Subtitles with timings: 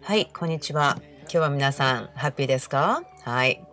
[0.00, 1.00] はい、こんにちは。
[1.22, 3.02] 今日は皆さん、ハッピーですか？
[3.22, 3.64] はい。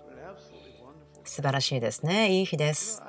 [1.24, 2.32] 素晴らしいですね。
[2.40, 3.02] いい日です。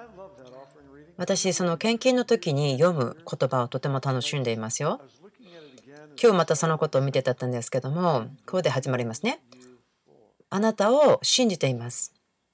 [1.16, 5.00] 私、その献金の時に読む言葉をとても楽しんでいますよ。
[6.22, 9.40] 今日またそのことを見てたんですけども、こうで始まりますね。
[10.50, 12.12] あなたを信じています。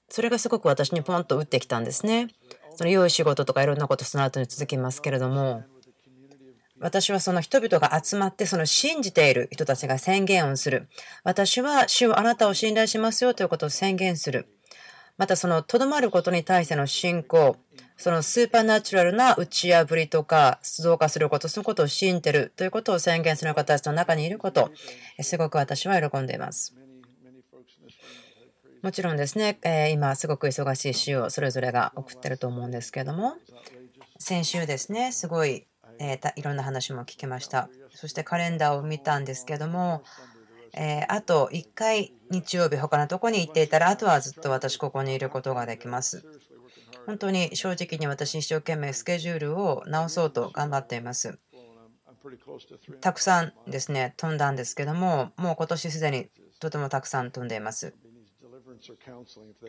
[0.09, 2.27] それがすごく私にポンと打ってきたんですね。
[2.75, 5.63] その良い仕事とかいろんなことその後に続きますけれども、
[6.79, 10.87] 私はその人々が集まってその信じている人たちが宣言をする。
[11.23, 14.47] 私は主をあなたを信頼しますよということを宣言する。
[15.17, 17.57] またそのとどまることに対しての信仰、
[17.97, 24.71] そのスーパーナチュラルな打ち破りとか、増加すること、そのことを信じてるということを宣言する方たちの中にいること、
[25.21, 26.75] すごく私は喜んでいます。
[28.83, 33.33] もちろんですね、え今すごく忙しい週をそれぞれが送ってると思うんですけども、
[34.19, 35.66] 先週ですね、すごい、
[35.99, 37.69] えいろんな話も聞きました。
[37.93, 40.03] そしてカレンダーを見たんですけども、
[40.73, 46.23] えあと1回日曜日他のとこに行っていたら、あとはずっと私ここにいることができます。
[47.05, 51.39] 本当に正直に私一生懸命スケジュールを直そうと頑張っています。
[52.99, 56.29] たくさんですね、飛んだんですけども、もう今年すでに
[56.59, 57.93] とてもたくさん飛んでいます。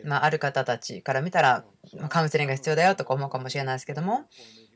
[0.03, 1.63] まあ、ある方たちから見たら、
[2.09, 4.25] カウンセリングが必要だよとか思うかもしれないですけども、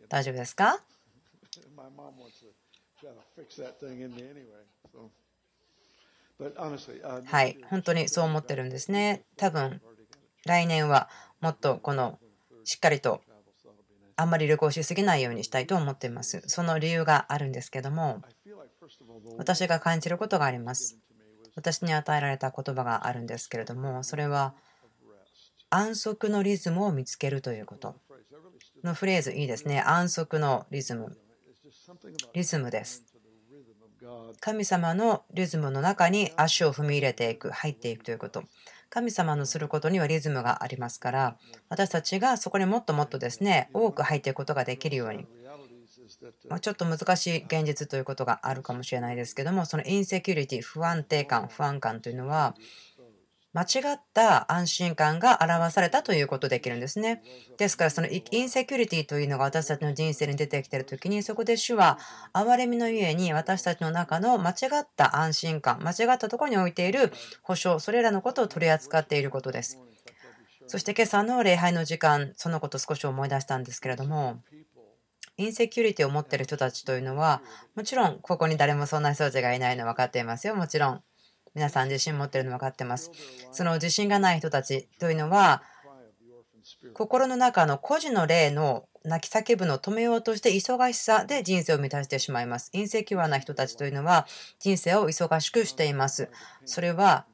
[0.07, 0.81] 大丈夫ですか？
[7.25, 9.23] はい、本当にそう思ってるんですね。
[9.37, 9.81] 多分
[10.45, 11.09] 来年は
[11.41, 12.19] もっとこの
[12.63, 13.21] しっかりと
[14.15, 16.43] あんまり旅行しすぎないようにしたいと思っています。
[16.47, 18.21] その理由があるんですけども、
[19.37, 20.97] 私が感じることがあります。
[21.55, 24.53] 私に与えられた言葉があるんですけれども、それは
[25.69, 27.95] 安息のリズムを見つけるということ。
[28.83, 29.81] のフレーズいいですね。
[29.81, 31.17] 安息のリズム。
[32.33, 33.03] リズムです。
[34.39, 38.43] 神様のリズムの中に足を踏み入れていく、入っていくということ。
[38.89, 41.37] 神様のすることにはリズムがありますから、
[41.69, 45.25] 私たちがそこにもっともっとですね、多く入っていくことができるように。
[46.49, 52.55] まちょっと難しい現実ということがあるかもしれないですけども、そのインセキュリティ、不安定感、不安感というのは、
[53.53, 57.21] 間違った安心感が表されたということできるんですね。
[57.57, 61.99] ですから、そのインセキュリティというのが私たちの人生に出てきているときに、そこで主は
[62.33, 67.13] 憐れみのゆえに私たちの中の間違った安心感、間違ったところに置いている
[67.43, 69.79] 保証、それらのことを取り扱っていることです。
[70.65, 74.41] そして今朝の礼拝の時間、そのことを少し思い出したんですけれども、
[75.37, 77.41] インセキュリティを持っている人たちというのは、
[77.75, 81.03] もちろんここに誰もそんな人たちがいないの分かっていますよ、もちろん。
[81.55, 83.11] 皆さん自信持ってるの分かってます。
[83.51, 85.63] その自信がない人たちというのは、
[86.93, 92.69] 心の中の孤児の霊の泣き叫ぶのを止めようとして忙しさで人生を満たしてしまいます。
[92.73, 94.25] インセキュアな人たちというのは
[94.59, 96.29] 人生を忙しくしています。
[96.65, 97.25] それは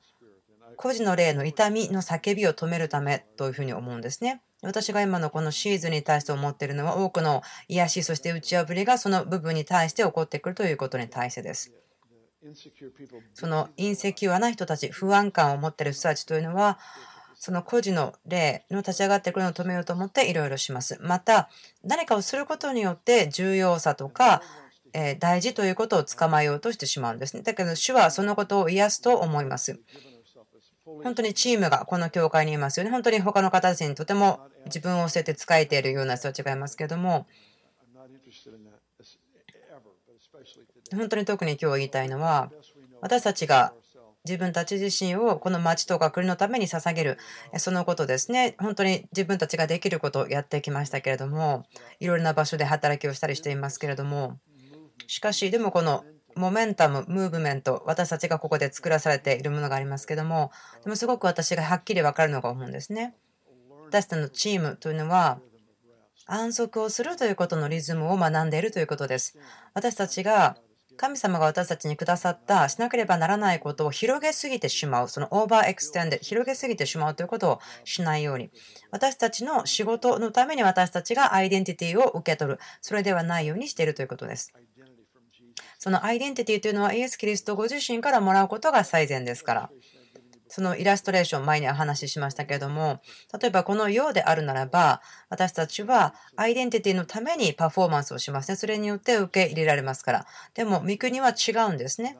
[0.75, 4.41] 孤児の霊の痛みの叫びを止めるためというふうに思うんですね。
[4.61, 11.71] 私が今のこのシーズンに対して思っているのは多くの癒し、そして打ち破りがその部分に対して起こってくるということに対してです。
[13.33, 16.79] そのインセキュアな人たち、不安感を持っている人たちというのは、
[17.35, 20.97] その孤児の霊の立ち上がってくるのを止めようと思っていろいろします。
[21.01, 21.49] また、
[21.83, 24.41] 何かをすることによって重要さとか、
[24.93, 27.43] え大事ということを捕まえようとしてしまうんですね。
[27.43, 29.79] だけど、主はそのことを癒すと思います。
[31.03, 32.89] 本当にチームがこの教会にいますよね。
[32.89, 37.27] 本当に他の方たちにとても自分を捨てて使えているような人たちがいますけども、
[40.95, 42.51] 本当に特に今日言いたいのは、
[43.01, 43.73] 私たちが
[44.25, 47.17] 自分たち自身をこの町とか国のために捧げる、
[47.57, 48.55] そのことですね。
[48.59, 51.65] 本当に自分たちができることをやってきましたけれども、
[51.99, 54.37] いろいろな場所で働きをしたりしていますけれども、
[55.07, 56.03] しかし、でもこの
[56.35, 60.51] モメンタム、ムーブメント、私たちがここで作らされているものがありますけども、
[60.83, 63.15] でもすごく私がはっきり分かるのが思うんですね。
[63.87, 65.39] 私たちのチームというのは、
[66.25, 69.39] 安息をするということのリズムを学んでいるということです。
[69.73, 70.57] 私たちが
[70.99, 78.51] 神様が私たちにくださったしなければならないことを広げすぎてしまう、その overextend、広げすぎてしまうということをしないように、
[78.91, 84.51] 私たちの仕事のために私たちがアイデンティティを受け取る、それではないようにしているということです。
[85.77, 89.69] そのアイデンティティというのはイエス・キリストご自身からもらうことが最善ですから。
[90.49, 93.01] その illustration、前にお話ししましたけれども、
[93.39, 98.55] 例えばこのようであるならば、私たちはアイデンティティのためにパフォーマンスをしますね。
[98.55, 100.25] それによって受け入れられますから。
[100.55, 102.17] でも、御国は違うんですね。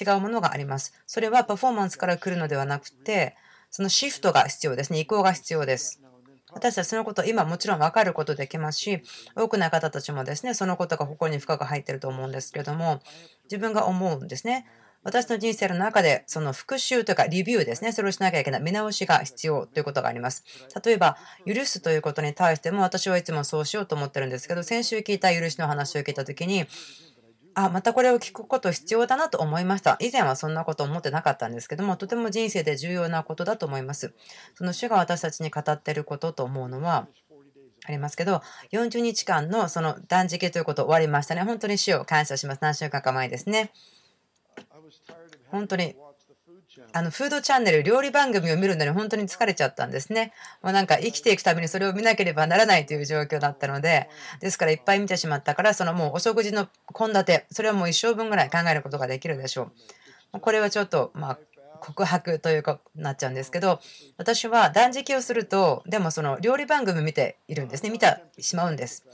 [0.00, 0.94] 違うものがあります。
[1.06, 3.36] それはパフォーマンスから来るのではなくて、
[3.70, 5.00] そのシフトが必要ですね。
[5.00, 6.00] 移行が必要です。
[6.54, 9.02] 私たちそのこと今もちろん分かることできますし、
[9.34, 13.00] 多くの方たちもですね、そのことがここに深く入ってると思うんですけれども、
[13.44, 14.66] 自分が思うんですね。
[15.04, 17.92] 私の人生の中で、その復習というか、リビューですね。
[17.92, 18.62] それをしなきゃいけない。
[18.62, 20.44] 見直しが必要ということがあります。
[20.84, 21.16] 例えば、
[21.46, 26.66] 許すということに対しても、私はいつもそうしようと思ってるんですけど、先週聞いた許しの話を聞いたときに、
[27.54, 29.96] あ、またこれを聞くこと必要だなと思いました。
[30.00, 34.14] 以前はそんなこと思ってなかったんですけども、とても人生で重要なことだと思います。
[34.54, 37.08] その主が私たちに語っていることと思うのは、
[37.84, 41.42] ありますけど、40日間のその断食ということ終わりましたね。
[41.42, 42.58] 本当に主を感謝します。
[42.62, 43.72] 何週間か前ですね。
[45.50, 45.94] 本当に
[46.92, 50.32] あのフードチャンネル、料理番組を見るのに本当に疲れちゃったんですね。
[50.62, 54.08] もうなんか生きていくためにそれを見なければならないという状況だったので、
[54.40, 59.70] ですからいっぱい見てしまったから、そのもうお食事の献立、それはもう一生分ぐらい考えることができるでしょ
[60.34, 60.40] う。
[60.40, 61.38] これはちょっと、まあ、
[61.82, 63.80] 告白というかなっちゃうんですけど
[64.16, 67.90] 私は断食をするとでもその料理番組見ているんですね。
[67.90, 68.06] 見て
[68.38, 69.04] しまうんです。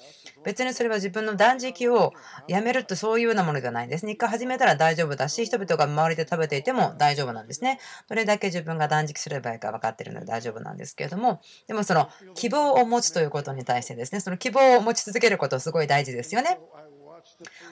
[0.45, 2.13] 別にそれは自分の断食を
[2.47, 4.13] やめるとそういうようなものではないんですね。
[4.13, 7.81] 一回始めたら大丈夫だし人々が周りで食べていても大丈夫なんですね。
[8.09, 16.59] どれだけ自分が断食すればいいか分かっているので大丈夫なんですけれどもでもその希望を持つということに対してですねその希望を持ち続けることすごい大事ですよね。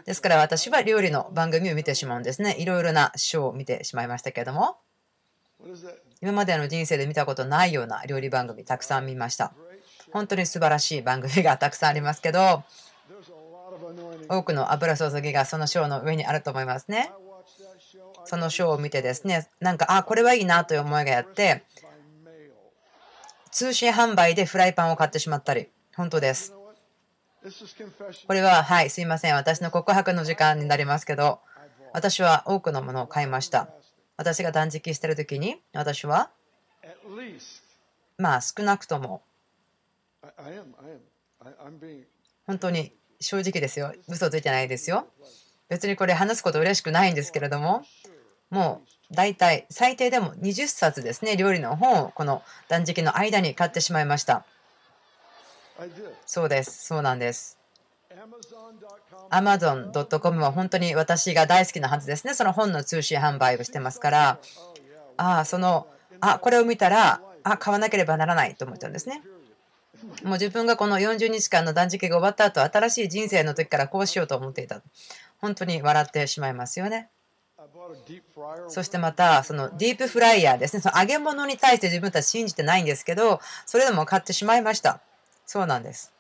[0.05, 2.57] ですから私は料理の番組を見てしまうんですね。
[2.59, 4.77] いろいろなショーを見てしまいましたけれども。
[6.23, 9.53] 今までの人生で見たことないような料理番組たくさん見ました。
[10.13, 12.65] 本当に素晴らしい番組がたくさんありますけど、
[14.29, 17.13] 多くの油注ぎがそのショーの上にあると思いますね。
[18.25, 21.63] そのショーを見てですね、なんか、あ、これはいいなという思いがやって、
[23.51, 26.53] 通信販売でフライパンを買ってしまったり、本当です。
[28.27, 29.35] これは、はい、すいません。
[29.35, 31.41] 私の告白の時間になりますけど、
[31.93, 33.69] 私は多くのものを買いました。
[34.17, 36.31] 私が断食してる時に、私は、
[38.19, 39.23] まあ少なくとも、
[42.47, 43.93] 本当に正直ですよ。
[44.09, 45.07] 嘘ついてないですよ。
[45.69, 47.85] 別にこれ話すこと嬉しくないんですけれども、
[48.51, 54.45] もう大体最低でも20冊ですね、料理の本をこの断食の間に買ってしまいました。
[56.25, 56.87] そうです。
[56.87, 57.56] そうなんです。
[59.31, 62.35] Amazon.com は本当に私が大好きなはずですね。
[62.35, 64.39] その本の通信販売をしてますから、
[65.17, 65.87] ああ、その、
[66.21, 69.23] あ、これを見たら、あ、買わなければならないと思ったんですね。
[70.23, 74.83] もう自分がこの40日間の断食が終わった後、新しい人生の時からこうしようと思っていた。
[75.39, 77.11] 本当に笑ってしまいますよね。
[78.69, 80.83] そしてまた、そのディープフライヤーですね。
[80.83, 85.01] その揚げ物に対して自分たち信じてないんですけど、それでも買ってしまいました。
[85.47, 86.16] そうなんです。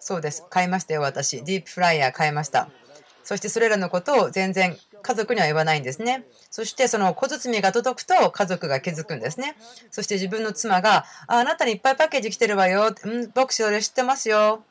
[0.00, 0.44] そうです。
[0.50, 1.44] 買いましたよ、私。
[1.44, 2.68] ディープフライヤー買いました。
[3.22, 6.24] そしてそれらのことを全然家族には言わないんですね。
[6.50, 9.54] そしてその小包が届くと家族が気づくんですね。
[9.90, 12.94] そして自分の妻が、ああなたにいっぱいパッケージ来てるわよ。
[13.04, 14.64] うん、僕それ知ってますよ。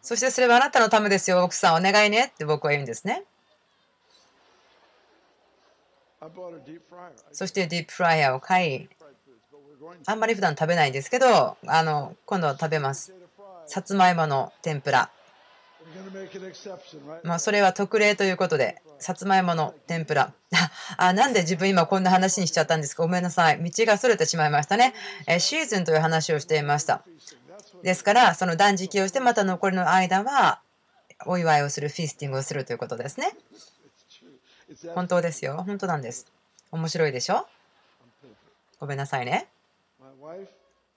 [0.00, 3.24] そしてそれはあなたのためですよ、奥さんお願いねって僕は言うんですね。
[7.32, 8.88] そしてディープフライヤーを買い、
[10.06, 13.14] あんまり普段食べないんですけど、あの今度は食べます。
[13.66, 15.10] さつまいもの天ぷら。
[17.22, 20.32] まあ、それは特例ということで、さつまいもの天ぷら。
[20.96, 23.02] あ、なんで自分今こんな話にしちゃったんですか？
[23.02, 23.62] ごめんなさい。
[23.62, 24.94] 道がそれてしまいましたね。
[25.26, 27.02] えシーズンという話をしていました。
[27.82, 30.60] ですから、その断食をして、また残りの間は、
[31.26, 33.32] お祝いをする、フィスティングをするということですね。
[34.94, 35.62] 本当ですよ。
[35.66, 36.26] 本当なんです。
[36.72, 37.46] 面白いでしょ？
[38.80, 39.48] ごめんなさいね。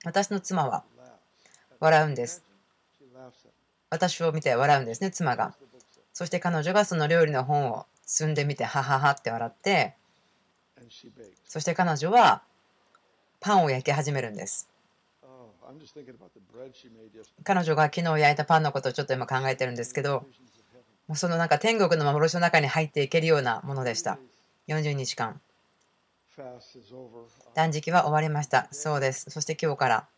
[0.04, 0.84] 私の妻は
[1.80, 2.42] 笑うんです。
[3.90, 5.54] 私を見て笑うんですね、妻が。
[6.12, 9.94] そして彼女がその料理の本を積んでみて、はははって笑って、
[11.46, 12.42] そして彼女は
[13.40, 14.68] パンを焼き始めるんです。
[17.44, 20.24] 彼女が昨日焼いたパンのことをちょっと今考えてるんですけど、
[21.06, 24.18] もうそのなんか天国の幻の中に入っていけるようなものでした。
[24.68, 25.40] 40日間。
[27.54, 28.68] 断食は終わりました。
[28.70, 29.30] そうです。
[29.30, 30.08] そして今日から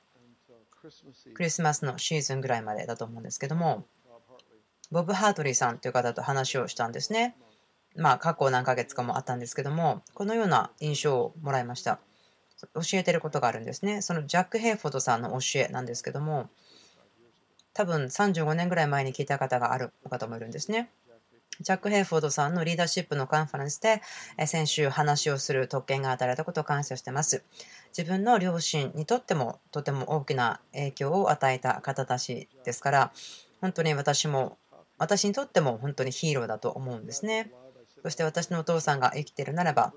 [1.35, 3.87] クリスマスのシーズンぐらいまでだと思うんですけども、
[4.91, 7.37] ボブ・ハートリーさんという方と話をしたんですね。
[7.97, 12.01] まあ、過去何ヶ月かもあったんですけども、このような印象をもらいました。
[12.75, 14.03] 教えてることがあるんですね。
[14.03, 16.49] そのジャック・ヘイフォードさんの教えなんですけども、
[17.73, 20.91] 多分35年ぐらい前に聞いた方がある方もいるんですね。
[21.61, 24.01] ジャック・ヘイフォードさんのリーダーシップのカンファレンスで
[24.39, 27.45] え先週話をする特権が与えられたことを感謝しています。
[27.97, 33.13] 自分の両親にとってもとても大きな影響を与えた方たちですから、
[33.61, 34.57] 本当に私も、
[34.97, 37.53] 私にとっても本当にヒーローだと思うんですね。
[38.03, 39.93] そして私のお父さんが生きているならば、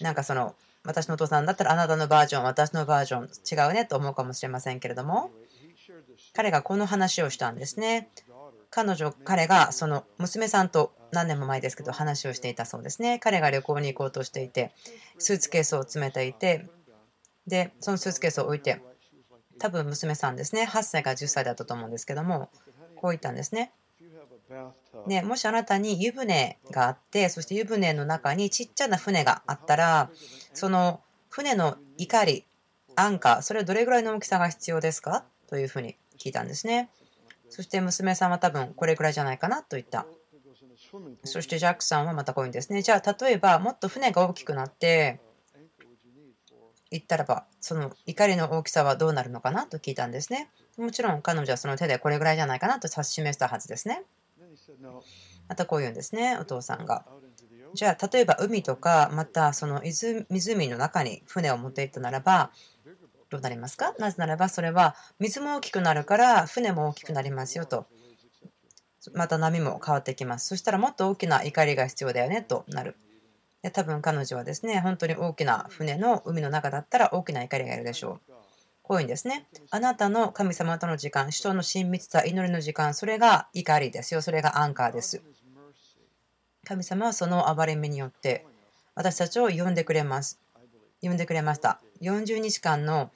[0.00, 5.30] なんかその、私のお父さんだったらあなたのバージョン、私のバージョン違うねと思うかもしれませんけれども、
[6.32, 8.08] 彼がこの話をしたんですね。
[8.70, 13.18] 彼女、彼がその娘さんと何年も前ですけど話をしていたそうですね。
[13.18, 14.72] 彼が旅行に行こうとしていて、
[15.18, 16.66] スーツケースを詰めていて、
[17.46, 18.80] で、そのスーツケースを置いて、
[19.58, 22.48] 多分娘さんですね、8歳から10歳だったと思うんですけども、
[22.96, 23.72] こう言ったんですね。
[25.06, 30.10] ね、もしあなたに湯船があって、そして湯船の中にちっちゃな船があったら、
[30.54, 32.46] その船の怒り、
[32.96, 35.24] アンカー、それはどれぐらいの大きさが必要ですか？
[35.48, 36.90] というふうに聞いたんですね。
[37.50, 40.06] そして娘さんは多分これぐらいじゃないかなと言った。
[41.24, 42.82] そしてジャックさんはまたこういうんですね。
[42.82, 45.20] じゃあ例えばもっと船が大きくなって
[46.90, 50.50] 言ったらばその怒りの大きさはどうなるのかなと聞いたんですね。
[50.78, 54.02] もちろん彼女はその手でこれぐらいじゃないかなと指し示したはずですね。
[55.48, 57.04] またこう言うんですね、お父さんが。
[57.74, 59.82] じゃあ例えば海とかまたその
[60.28, 62.50] 湖の中に船を持っていったならば
[63.30, 63.94] どうなりますか？
[63.98, 67.86] なぜならばそれは水も大きくなるから船も大きくなりますよと。
[69.14, 70.48] また波も変わってきます。
[70.48, 72.96] そしたらもっと大きな怒りが必要だよねとなる。
[73.62, 78.32] で多分彼女はですね、本当に大きな船の海の中だったら大きな錨がいるでしょう。
[78.82, 79.46] こういうんですね。
[79.70, 84.22] あなたの神様との時間、主との親密さ、祈りの時間、それが錨ですよ。
[84.22, 85.22] それがアンカーです。
[86.66, 88.44] 神様はその憐れみによって
[88.94, 90.40] 私たちを呼んでくれます。
[91.02, 91.80] 呼んでくれました。
[92.02, 93.10] 40日間の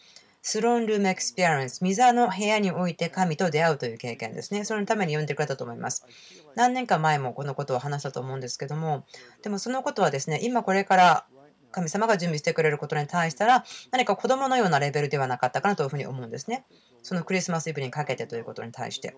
[0.46, 4.64] throne room experience、御座の部屋において神と出会うという経験ですね。
[4.64, 6.06] そのために呼んでくれたと思います。
[6.54, 9.06] 何年か前もこのことを話したと思うんですけども、
[9.42, 11.26] でもそのことはですね、今これから
[11.70, 16.66] 神様が準備してくれることに対したら、何か子供のようなレベルではなかったかなというふうに思うんですね。
[17.02, 19.16] そのクリスマスイブにかけてということに対して。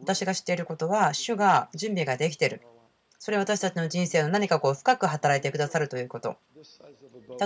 [0.00, 2.62] 私が知っていることは、主が準備ができている。
[3.20, 6.36] それは私たちの人生の何かこう深く働いてくださるということ。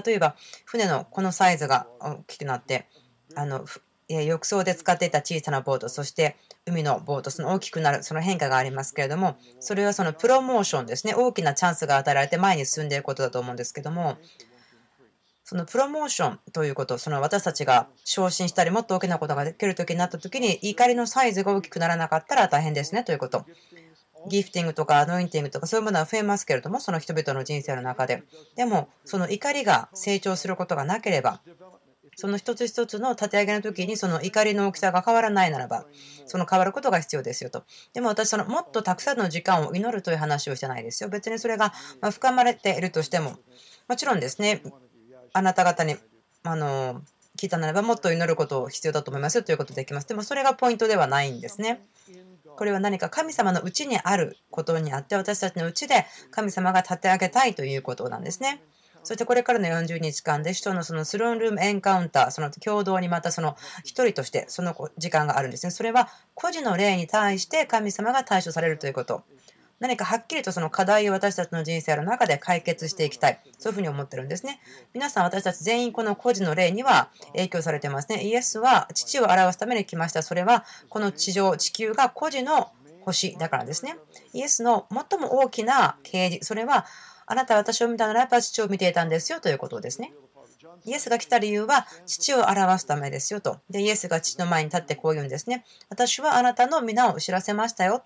[0.06, 2.86] 例えば、船のこのサイズが大きくなって、
[3.34, 3.66] あの
[4.08, 14.16] 浴槽で使っていた小さなボート、そして海のボート、その大きくなる、その変化がありますけれども、それはそのプロモーションですね、大きなチャンスが与えられて前に進んでいることだと思うんですけども、
[15.42, 23.44] そのプロモーションということ、その私たちが昇進したり、もっと大きなことができる時になった時に、怒りのサイズが大きくならなかったら大変ですねということ。
[24.28, 28.22] ギフティングとかアノインティングとかそういうものは増えますけれども、その人々の人生の中で。
[28.56, 31.40] でも、その怒りが成長することがなければ、
[32.16, 35.84] その一つ一つの立て上げの時にその怒りの大きさが変わらないならば、
[36.26, 37.64] その変わることが必要ですよと。
[37.92, 41.08] でも私、そのもっとたくさんの時間を祈るという話をしてないですよ。
[41.08, 41.72] 別にそれが
[42.12, 43.36] 深まれているとしても、
[43.88, 44.62] もちろんですね、
[45.32, 45.96] あなた方に、
[46.44, 47.02] あの、
[47.36, 50.06] 聞いたならばもっと祈ること必要だと思いますよということできます。
[50.06, 51.84] でもそれがポイントではないんですね。
[52.56, 58.62] これは何か神様のうちにあることにあって私たちのうちで神様が立て上げたいということなんですね。
[59.04, 65.70] そしてこれからの40日間で人のそのスローンルームエンカウンター、その共同にまたその一人としてその時間があるんですね。
[65.70, 69.24] それは個人の霊に対して神様が対処されるということ。
[69.80, 73.40] 何かはっきりとその課題を私たちの人生の中で解決していきたい。
[73.58, 74.60] そういうふうに思ってるんですね。
[74.92, 78.22] 皆さん、私たち全員この個人の霊には影響されてますね。
[78.22, 80.22] イエスは父を表すために来ました。
[80.22, 83.96] それはこの地上、地球が個人の星だからですね。
[84.32, 86.86] イエスの最も大きな啓示、それは
[87.26, 90.12] あなたは私を見たならやっぱ父を見ていたんですよということですね。
[90.84, 93.58] イエスが来た理由は父を表すためですよと。
[93.70, 95.64] で、イエスが父の前に立ってこう言うんですね。
[95.88, 98.02] 私はあなたの皆を知らせましたよ。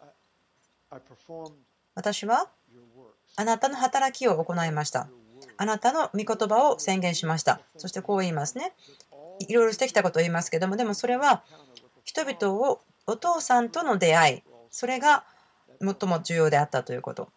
[1.95, 2.49] 私は
[3.37, 5.09] あなたの働きを行いました。
[5.57, 7.61] あなたの御言葉を宣言しました。
[7.76, 8.73] そしてこう言いますね。
[9.40, 11.42] いろいろしてきたことを言いますけども、でもそれは
[12.04, 15.25] 人々をお父さんとの出会い、それが
[15.80, 17.28] 最も重要であったということ。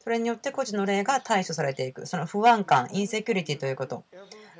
[0.00, 2.06] それによって個人の霊が対処されていく。
[2.06, 4.04] その不安感、インセキュリティということ。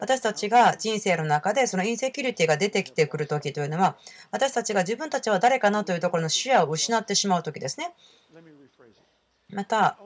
[0.00, 3.96] 私たちが人生の中でそのインセキュリティが出てきてくるときというのは、
[4.30, 7.94] 私たちが自分たちは誰かなというところの視野を失ってしまうときですね。
[9.50, 9.98] また、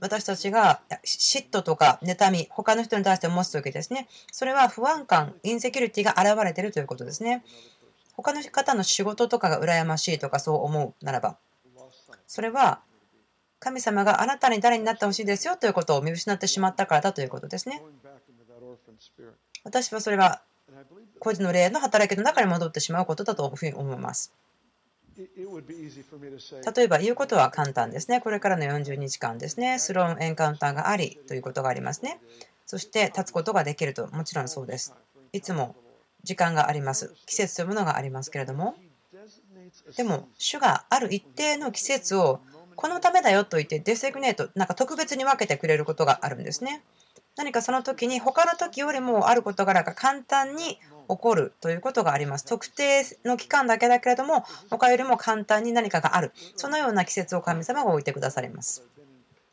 [0.00, 4.08] 私たちが嫉妬とか妬み、他の人に対して持つときですね。
[4.32, 7.44] それは不安感、インセキュリティが現れてるということですね。
[8.16, 11.38] 他の方の仕事とかが羨ましいとかそう思うならば、
[12.26, 12.80] それは
[13.60, 17.82] 神様があなたに誰になってほしいですよということを見失ってしまったからだということですね。
[19.64, 20.42] 私はそれは
[21.18, 24.32] 個人の霊の働きの中に戻ってしまうことだというふうに思います。
[25.16, 28.20] 例えば言うことは簡単ですね。
[28.20, 29.78] これからの40日間ですね。
[29.78, 32.20] スローンエンカウンターがありということがありますね。
[32.64, 34.94] そして立つことができると、もちろんそうです。
[35.32, 35.74] いつも
[36.22, 37.14] 時間があります。
[37.26, 38.76] 季節というものがありますけれども。
[39.96, 42.40] でも、主がある一定の季節を
[42.76, 46.82] このためだよと言ってデセグネート、なんか特別に分けてくれることがあるんですね。
[47.36, 52.44] 何かその時に他の時よりもある事柄が簡単に起こるということがあります。
[52.44, 56.32] 特定の期間だけだけれども、他よりも簡単に何かがある。
[56.56, 58.84] そのような季節を神様が置いてくださります。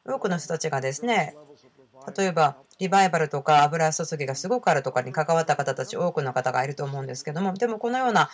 [0.06, 1.36] 多くの人たちがですね、
[2.16, 8.30] 例えばリバイバルとか油注ぎがすごくあるとかに関わった方たち多くの方がいると思うんですけどもでもこのような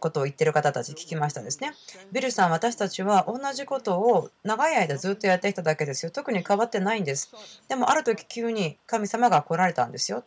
[0.00, 1.72] ことを言ってる方たち聞きましたですね。
[2.12, 6.10] ビルさん私たちは同じことを長い間ずっとやってきただけですよ。
[6.10, 7.32] 特に変わってないんです。
[7.68, 10.24] でもある時急に神様が来られたんですよ。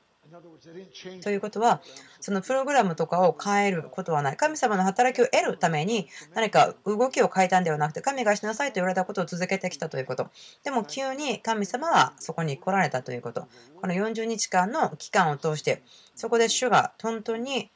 [1.21, 1.81] ということは、
[2.19, 4.37] そのプログラムとかを変えることはない。
[4.37, 10.29] 神様の働きを得るために何か動きを変えたんではなくて、神がしなさいと言われたことを続けてきたということ。
[10.63, 13.47] でも急に神様はそこに来られたということ。
[13.81, 15.81] この40日間の期間を通して、
[16.15, 17.71] そこで主が本当に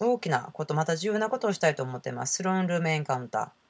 [0.00, 2.34] 大きなこと、また重要なことをしたいと思っています。
[2.34, 3.67] スローンルームエンカウンター。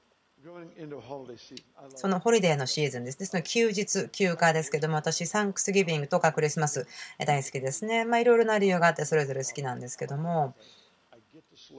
[1.96, 3.26] そのホリデーのシーズンですね。
[3.26, 6.86] その休日、休暇ですけども、私、サンクスギビングとかクリスマス
[7.18, 8.04] 大好きですね。
[8.04, 10.54] まあ、いろいろな理由があって、それぞれ好きなんですけども、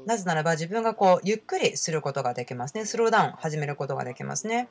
[0.05, 2.85] なぜならば自分がこうゆっくりすることができますね。
[2.85, 4.69] スローダウン始めることができますね。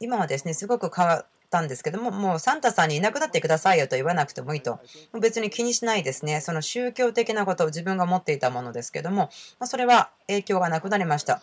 [0.00, 4.78] 今はですね、すごく変わったんですけども、もうサンタさんにいなくなってくださいよと言わなくてもいいと。
[5.20, 6.40] 別に気にしないですね。
[6.40, 9.30] その宗教的なことを自分が持っていたものですけども、
[9.64, 11.42] それは影響がなくなりました。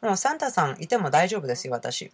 [0.00, 2.12] もうサンタさんいても大丈夫ですよ、私。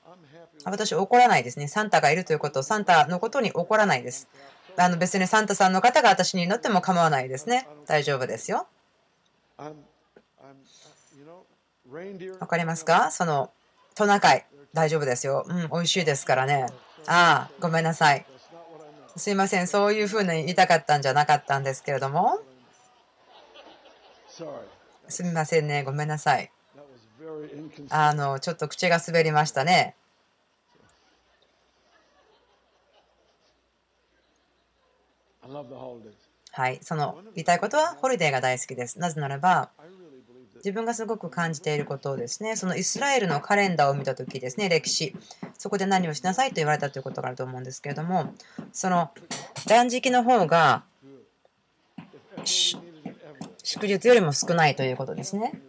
[0.65, 1.69] 私、怒らないですね。
[1.69, 4.29] サンタがいるということ、サンタのことに怒らないです。
[4.77, 7.67] あの別にサンタさんの方が私に乗っても構わないですね。
[7.87, 8.67] 大丈夫ですよ。
[12.39, 13.11] わかりますか？
[13.11, 13.51] その
[13.95, 15.45] トナカイ、大丈夫ですよ。
[15.49, 16.67] うん、美味しいですからね。
[17.07, 18.25] ああ、ごめんなさい。
[19.17, 22.39] すいません、そういうふうに言いたかったんじゃなかったんですけれども。
[25.09, 26.53] すみませんね、ごめんなさい。
[27.91, 29.95] あのちょっと口が滑りましたね。
[36.53, 38.99] はい、その言いたいことはホリデーが大好きです。
[38.99, 39.71] なぜならば、
[40.57, 45.17] 自分がすごく感じていることをですね、そのイスラエルのカレンダーを見たときですね、歴史、
[45.57, 48.35] そこで何をしなさいと言われたということがあると思うんですけれども、
[48.73, 49.11] その
[49.67, 50.85] 断食の方が
[52.45, 55.61] 祝日よりも少ないということですね。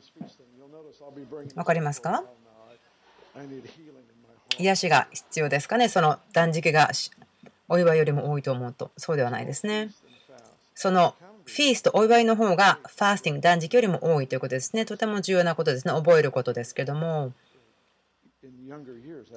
[1.56, 2.24] わかりますか？
[4.58, 5.89] 癒しが必要ですかね？
[5.89, 6.89] その断食が
[7.69, 9.89] お祝いよりも多いと思うとそうではないですね。
[10.76, 14.86] そのフィーストお祝いの方がファースティング断食よりも多いということですね。
[14.86, 15.93] とても重要なことですね。
[15.93, 17.34] 覚えることですけども。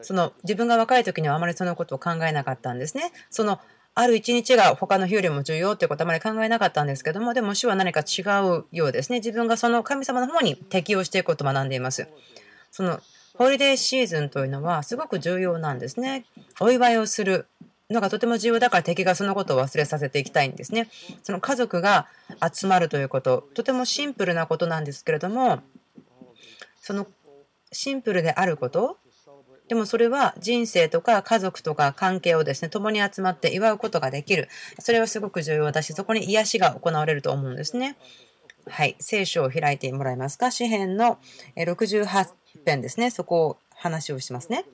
[0.02, 3.12] その自分が若い時にはあまりそのことを考えなかったんですね。
[3.30, 3.60] その
[3.96, 9.18] ある一日が他の日よりも重要ということはあまり考えなかったんですけども、でも主は何か違うようですね。
[9.18, 12.08] 自分がその神様の方に適応していくことを学んでいます。
[12.72, 13.00] その
[13.34, 16.24] ホリデーシーズンというのはすごく重要なんですね。
[16.60, 17.46] お祝いをする
[17.90, 20.88] のがとても重要だから敵がそのことを忘れさせていきたいんですね。
[21.22, 22.08] その家族が
[22.52, 25.60] 集まるということ、とてもシンプルなことなんですけれども、
[26.80, 27.06] その
[27.70, 28.98] シンプルであること、
[29.68, 34.48] でもそれは人生とか家族とか関係をですね、共に集まって祝うことができる。
[34.78, 37.96] それはすごく重要だし、そこに癒しが行われると思うんですね。
[38.68, 38.96] はい。
[39.00, 40.50] 聖書を開いてもらえますか？
[40.50, 41.18] 詩篇の
[41.56, 42.28] 68
[42.66, 43.10] 編ですね。
[43.10, 44.64] そこを話をしますね。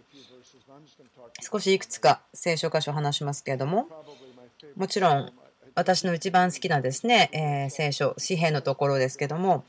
[1.41, 3.89] 少しいくつか聖書箇所を話しますけれども、
[4.77, 5.33] もちろん
[5.75, 9.65] 私の一番好きなですね、えー、聖書、詩篇のところですけども、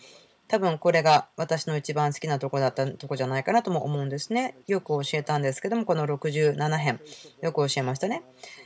[0.52, 4.58] 多分これが私の一番好きなとこだったとこじゃないかなとも思うんですね。
[4.68, 7.00] よく教えたんですけども、この67編、
[7.42, 8.22] よく教えましたね。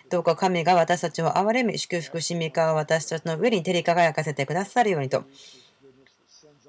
[0.09, 5.25] どうか神が私たちを憐れみ、祝福しみかを私たちの上に照り輝かせてくださるようにと。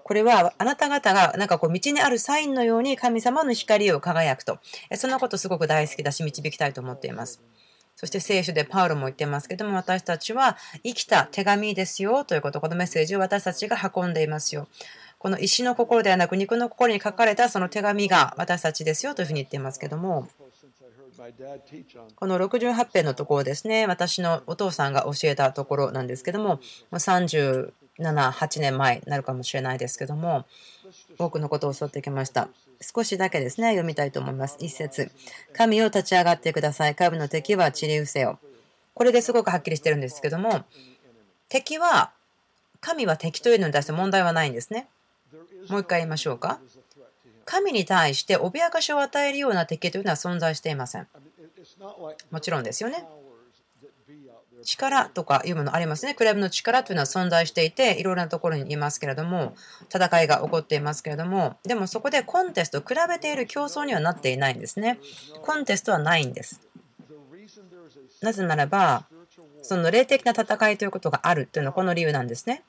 [0.03, 4.59] これはあなた方がなんかこう道にあるサインのように神様の光を輝くと。
[4.97, 7.41] そんなことすごく大好きだし導きたいと思っています。
[7.97, 14.69] そして聖書でパウロも言ってますけども、私たちは生きた手紙ですよということ、このメッセージを私たちが運んでいますよ。
[15.27, 20.29] この石の心ではなく肉の心に書かれたその手紙が私たちですよというふうに言っていますけども、
[22.15, 26.61] この68編のところですね、私のお父さんが教えたところなんですけども、
[26.93, 27.73] 37、
[28.05, 30.47] 8年前になるかもしれないですけども、
[31.19, 32.49] 多くのことを教わってきました。
[32.81, 34.57] 少しだけですね、読みたいと思います。
[34.61, 35.11] 一節。
[35.53, 36.95] 神を立ち上がってください。
[36.95, 38.39] 神の敵は散り伏せよ。
[38.95, 40.65] これですごくはっきりしてるんですけども、
[41.49, 42.13] 敵は、
[42.81, 44.87] 神は敵というのに対して問題はないんですね。
[45.69, 46.61] もう一回言いましょうか。
[47.45, 51.07] 神に対して脅かしを与えるような敵というのは存在していません。
[52.31, 53.07] もちろんですよね。
[54.65, 56.15] 力とかいうものありますね。
[56.15, 59.55] クラブの力というのは存在していて、いろいろなところにいますけれども、
[59.95, 64.99] 戦いが起こっていますけれども、でもそこでコンテスト、比べている競争にはなっていないんですね。
[65.43, 66.61] コンテストはないんです。
[68.23, 69.07] なぜならば、
[69.63, 72.65] その霊的な戦いということがあるというのはこの理由なんですね。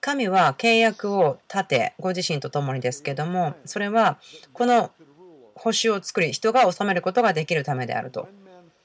[0.00, 4.18] 神は契約を立て、ご自身と共にですけども、それは
[4.52, 4.90] この
[5.54, 8.28] 星を作り、人が治めることができるためであると。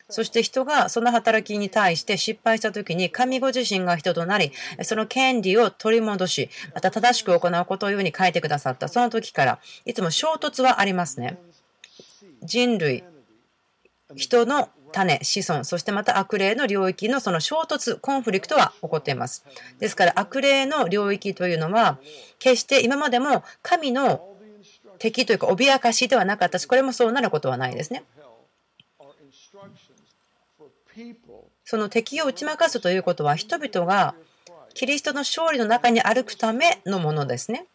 [0.07, 4.51] そして人がその働きに対して失敗した時に神ご自身が人となり、
[4.83, 8.87] その権利を取り戻し、また正しく行うことをように書いてくださった。
[8.87, 11.37] その時からいつも衝突はありますね。
[12.43, 13.03] 人類、
[14.15, 19.45] 人の種、子孫、そしてまた悪霊の領域のその衝突、コンフリクトは起こっています。
[19.79, 21.99] ですから悪霊の領域というのは、
[22.39, 24.35] 決して今までも神の
[24.97, 28.03] 敵というか脅かしではなかったし、これもそうなることはないですね。
[31.65, 34.15] その敵を打ち負かすということは人々が
[34.73, 37.65] キリストの勝利の中に歩くためのものですね。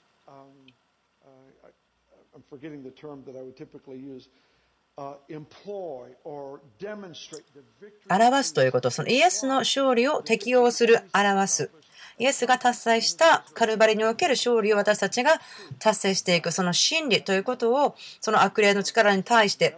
[8.10, 11.70] 表すということ、そのイエスの勝利を適用する、表す。
[12.18, 15.40] イエスが達成したカルバリにおける勝利を私たちが
[15.78, 19.74] 達成していく、その真理ということを、その悪霊の力に対して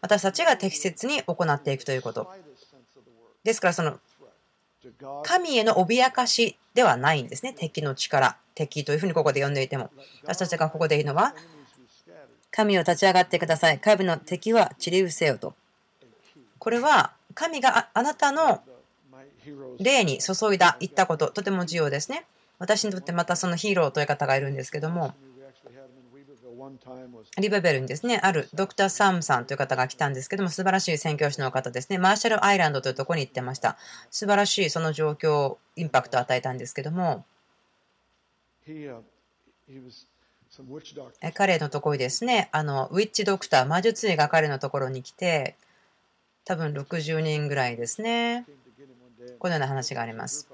[0.00, 2.30] 私たちが適切に行っていくということ。
[3.42, 3.98] ですから、その
[5.24, 7.52] 神への脅かしではないんですね。
[7.52, 8.36] 敵の力。
[8.54, 9.90] 敵というふうにここで呼んでいても。
[10.22, 11.34] 私たちがここで言うのは、
[12.52, 13.80] 神を立ち上がってください。
[13.80, 15.54] 神の敵は散り失せよと。
[16.58, 18.62] これは神があなたの
[19.80, 22.24] 霊に注いだ、言ったこと、とても重要ですね。
[22.58, 25.14] 私にとってまたそのヒーローという方がいるんですけども、
[27.38, 33.76] リベベルにですね、あるドクター・サムさんという方が来たんですけども、素晴らしい宣教師の方ですね、マーシャルアイランドというところに行ってました。
[34.10, 37.24] 素晴らしいその状況、インパクトを与えたんですけども、
[41.34, 45.56] 彼のところにですね、あのウィッチドクター、魔術師が彼のところに来て、
[46.44, 48.44] 多分60人ぐらいですね、
[49.38, 50.48] このような話があります。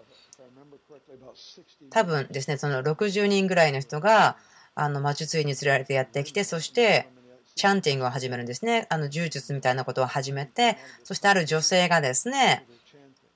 [1.90, 4.36] 多分ですね、その60人ぐらいの人が
[4.74, 7.08] あの魔術師に連れられてやってきて、そして
[7.56, 8.86] チャンティングを始めるんですね。
[8.90, 12.64] あの柔術みたいなことを始めて、そしてある女性がですね、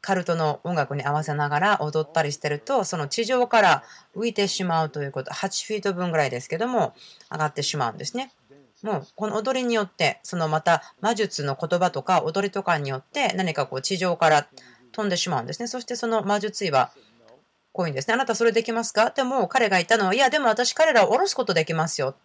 [0.03, 3.85] カルトの音楽に合わせながら踊ったりしてると、その地上から
[4.15, 6.93] 浮いてしまうということ、8フィート分ぐらいですけども、
[7.31, 8.33] 上がってしまうんですね。
[8.83, 14.49] もうこの踊りによって、そのまた魔術の言葉とか踊りとかによって何かこう地上から
[14.91, 15.69] 飛んでしまうんですね。
[15.69, 16.91] そしてその魔術師は
[17.73, 18.15] こういうんですね。
[18.15, 19.11] あなたそれできますか？
[19.11, 22.17] でも彼が言ったのは、いや、でも私彼らを下ろすことできますよ。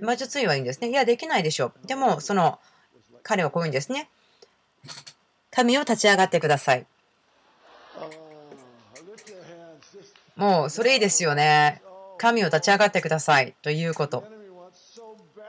[0.00, 0.88] 魔術師はいいんですね。
[0.88, 1.86] いや、できないでしょう。
[1.86, 2.58] でも、その
[3.22, 4.08] 彼はこういうんですね。
[5.54, 6.86] 神を立ち上がってください。
[10.36, 11.80] もうそれいいですよね。
[12.18, 14.24] 神を立ち上がってくださいということ。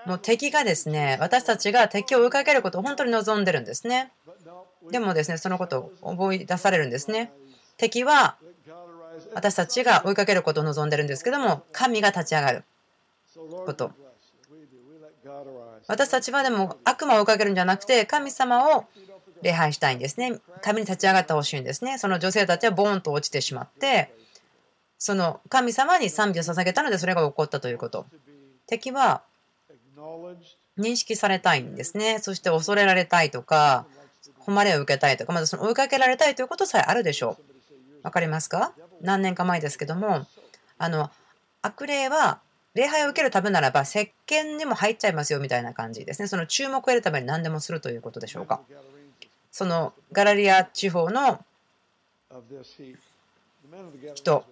[0.06, 4.12] もう敵がですね、私たちが敵を追いかけることを本当に望んでるんですね。
[4.92, 7.32] でもですね、そのことを思い出されるんですね。
[7.78, 8.38] 敵は
[9.34, 12.64] 私たちが追いかけることを望んでるんですけども、神が立ち上がる
[13.66, 13.92] こと。
[15.88, 18.86] 私たちはでも悪魔を追いかけるんじゃなくて、神様を
[19.46, 20.40] 礼拝したいんですね。
[20.64, 22.00] 神に立ち上がってほしいんですね。
[22.00, 24.12] その女性たちはボーンと落ちてしまって、
[24.98, 28.08] その神様に賛美を捧げたのでそれが起こったということ。
[28.66, 29.22] 敵は
[30.80, 32.18] 認識されたいんですね。
[32.18, 33.86] そして恐れられたいとか、
[34.40, 38.06] 誉れを受けたいとか、まずその追いかけられたいということさえあるでしょう。
[38.06, 38.74] わかりますか？
[39.02, 40.26] 何年か前ですけども、
[40.80, 41.12] あの、
[41.62, 42.40] 悪霊は
[42.74, 46.28] 礼拝を受けるためならば石鹸にも入っちゃいますよみたいな感じですね。
[46.28, 48.62] その注目を得るために何でもするということでしょうか。
[49.58, 51.40] そのガラリア地方の
[54.14, 54.44] 人、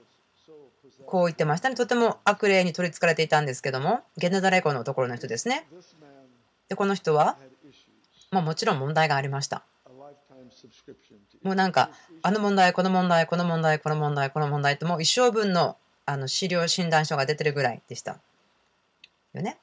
[1.06, 1.76] こう言ってましたね。
[1.76, 5.68] とても悪霊に取りつかれていたんですけども、ゲネザレ湖のところの人ですね。
[6.70, 7.36] で、この人は、
[8.32, 9.66] まあ、もちろん問題がありました。
[11.42, 11.90] もうなんか、
[12.22, 18.22] あの問題、この問題、この問題、この問題、この問題ってもう一生分のあの資料診断書が出てるぐらいでした。
[19.34, 19.58] よね？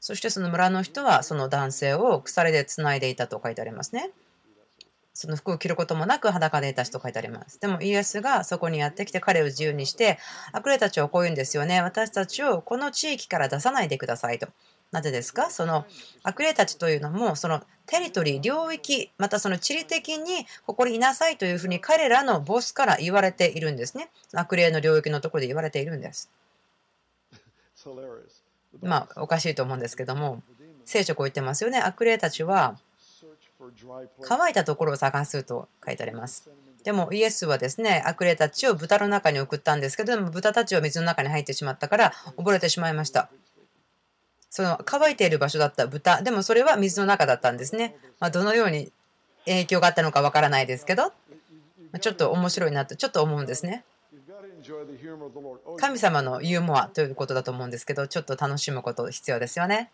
[0.00, 4.10] そしてその村の人はその男性を鎖でつないでいたと書いてありますね。
[5.16, 7.60] その服を着ることもなく裸でいた人と書いてあります。
[7.60, 10.18] でもイエスがそこにやってきて彼を自由にして
[10.50, 11.82] 悪霊たちをこう言うんですよね。
[11.82, 14.48] 私たちをこの地域から出さないでくださいと。
[14.90, 15.50] なぜですか？
[15.50, 15.86] その
[16.24, 24.08] 悪霊たちというのもそのテリトリー、領域、またその地理的にここにいなさいというふうに彼らのボスから言われているんですね。
[24.32, 26.28] 悪霊の領域のところで言われているんです。
[28.82, 30.42] まあおかしいと思うんですけども
[30.84, 32.76] 聖書こう言ってますよね悪霊たちは
[34.22, 36.50] 乾いたところを探すと書いてあります
[36.82, 43.30] でもイエスはですね悪霊たちを豚の中に送ったんですけども豚たちは水の中に入ってしまったから溺れてしまいました
[44.54, 47.96] その乾いている場所だった豚、でもそれは水の中だったんですね。
[48.20, 48.92] まあ、どのように
[49.46, 51.12] 影響があったのかわからないですけど、
[52.00, 53.82] ちょっと面白いなとちょっと思うんですね。
[55.78, 59.90] 神様のユーモアということだと思うんですけど、ちょっと楽しむこと必要ですよね。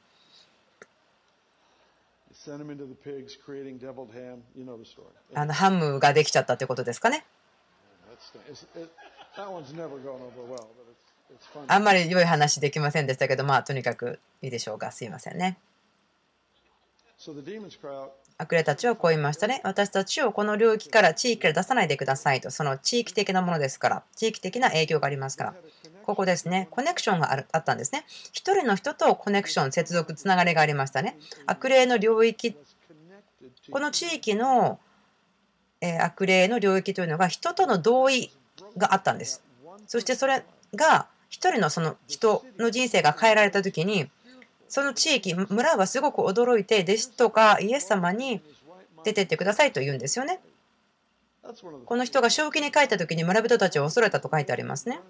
[5.35, 7.27] あのハムができちゃったということですかね。
[11.69, 14.91] あんまり良い話できませんでしたけど、まあとにかくいいでしょうか。
[14.91, 15.59] すいませんね。
[18.41, 19.61] 悪霊たちはこう言いましたね。
[19.65, 22.51] 私たちをこの領域から地域から出さないでくださいと。
[22.51, 24.03] その地域的なものですから。
[24.17, 25.55] 地域的な影響がありますから。
[26.05, 26.67] ここですね。
[26.71, 28.07] コネクションがあったんですね。
[28.33, 31.19] 一人の人とコネクション、接続、つながりがありましたね。
[31.47, 32.57] 悪霊の領域、
[33.71, 34.81] この地域の
[36.01, 38.33] 悪霊の領域というのが人との同意
[38.79, 39.43] があったんです。
[39.87, 44.11] そしてそれが一人のその人の人生が変えられた時に
[44.71, 48.41] その地域、村はすごく驚いて、弟子とかイエス様に
[49.05, 50.41] 出てってくださいと言うんですよね。
[51.85, 55.01] この人が正気に帰った時に村人たちを恐れたと書いてありますね。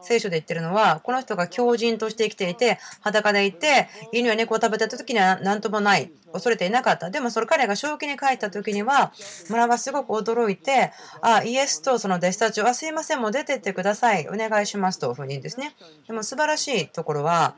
[0.00, 7.10] 聖書で言ってるのは、この人が強靭として生きていて、裸でいて、犬や猫を食べた時には何ともない、恐れていなかった。
[7.10, 9.12] でもその彼が正気に帰った時には、
[9.50, 15.74] 村はすごく驚いて、あ、イエスとその弟子たちを、すいません、もう出てってください、お願いしますというふうにですね。
[16.06, 17.56] でも素晴らしいところは、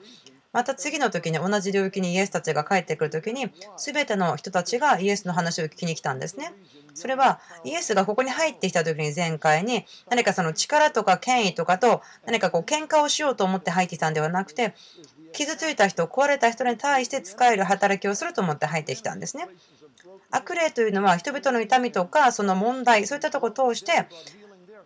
[0.56, 6.54] また次の時に同じ領域にイエスたちが帰ってくる時に全ての人たちがイエスの話を聞きに来たんですね。
[6.94, 14.72] それはイエスがここに入ってきた時に前回に何かその力とか権威とかと何かこう喧嘩をしようと思って入ってきたんではなくて
[15.34, 19.48] 傷ついた人、壊れた人に対して使える働きをすると思って入ってきたんですね。
[20.30, 24.06] 悪霊というのは人々の痛みとかその問題、そういったとこを通して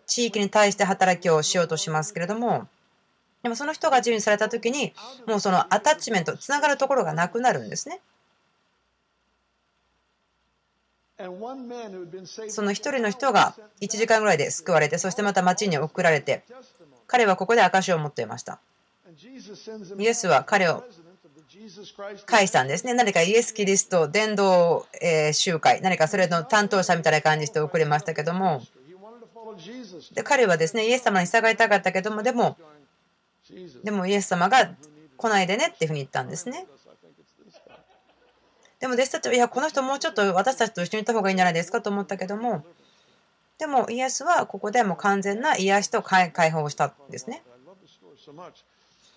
[0.05, 2.67] 地域に対して働きをしようとしますけれども、
[3.43, 4.93] でもその人が自由にされた時に
[5.27, 7.99] もうそのアタッチメントつながるところがなくなるんですね。
[12.49, 16.43] その一人の人が1時間ぐらいで救われてそしてまた町に送られて
[17.05, 18.59] 彼はここで証を持っていました。
[19.99, 20.83] イエスは彼を
[22.25, 22.93] 返したんですね。
[22.93, 24.87] 何かイエス・キリスト伝道
[25.33, 28.63] 集会何かそれの担当者みたいな感じで送れましたけども
[30.13, 32.57] で彼はですねイエス様に従いたかったけどもでも
[33.83, 34.75] でもイエス様が
[35.17, 36.65] 来ないでねっていうふうに言ったんですね。
[38.79, 42.65] でも弟子たちは、いや、この人もうちょっと私たちと一緒にいた方がいいんじゃないですかと思ったけども、
[43.59, 47.43] でもイエスはここでもう完全な癒しと解放したんですね。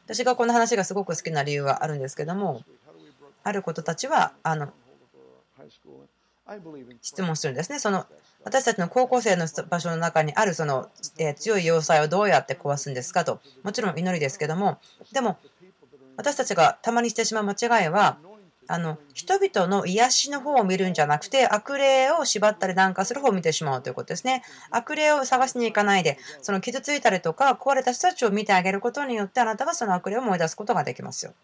[0.05, 2.63] 私がこの話がすごく好きな理由はあるんですけども、
[3.43, 4.71] あることたちは、あの、
[7.01, 7.79] 質問するんですね。
[7.79, 8.07] その
[8.45, 14.79] 私たちの高校生の場所の中にあるその、え強い要塞をどうやって壊すんですかと、もちろん祈りですけども、
[15.13, 15.39] でも
[16.17, 18.19] 私たちがたまにしてしまう間違いは、
[18.67, 24.43] あの人々の癒しの方を見るんじゃなくて悪霊を縛ったりなんかする方を見てしまうということですね。
[24.71, 31.35] 悪霊を探しに行かないでその傷ついたりとか壊れた人たちを見てあげることによってあなたはその悪霊を思い出すことができますよ。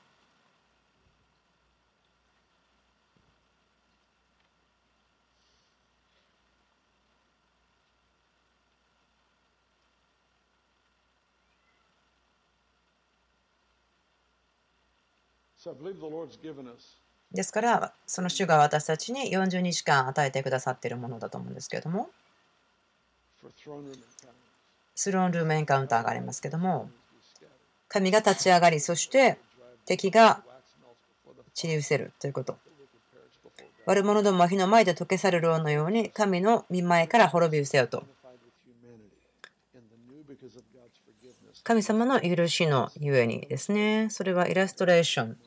[17.33, 22.11] ですから、その主が私たちに40日間与えてくださっているものだと思うんですけれども、
[24.95, 26.91] スローンルームエンカウンターがありますけれども、
[27.89, 29.39] 神が立ち上がり、そして
[29.85, 30.43] 敵が
[31.55, 32.57] 散り失せるということ。
[33.87, 38.05] 悪者どもは火の前で溶け去るろうのように、神の見前から滅び失せよと。
[41.63, 45.39] 神様の許しのゆえにですね、それはイラストレーション。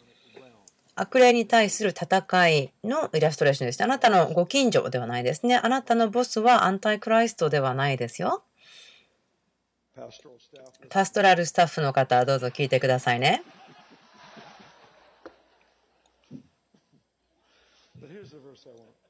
[0.96, 3.84] 悪霊に対する戦いのイラストレーションです。
[3.84, 5.58] あなたのご近所ではないですね。
[5.58, 8.44] あなたのボスはアンタイクライストではないですよ。
[10.90, 13.44] パストラルスタッフの方、どうぞ聞いてくださいね。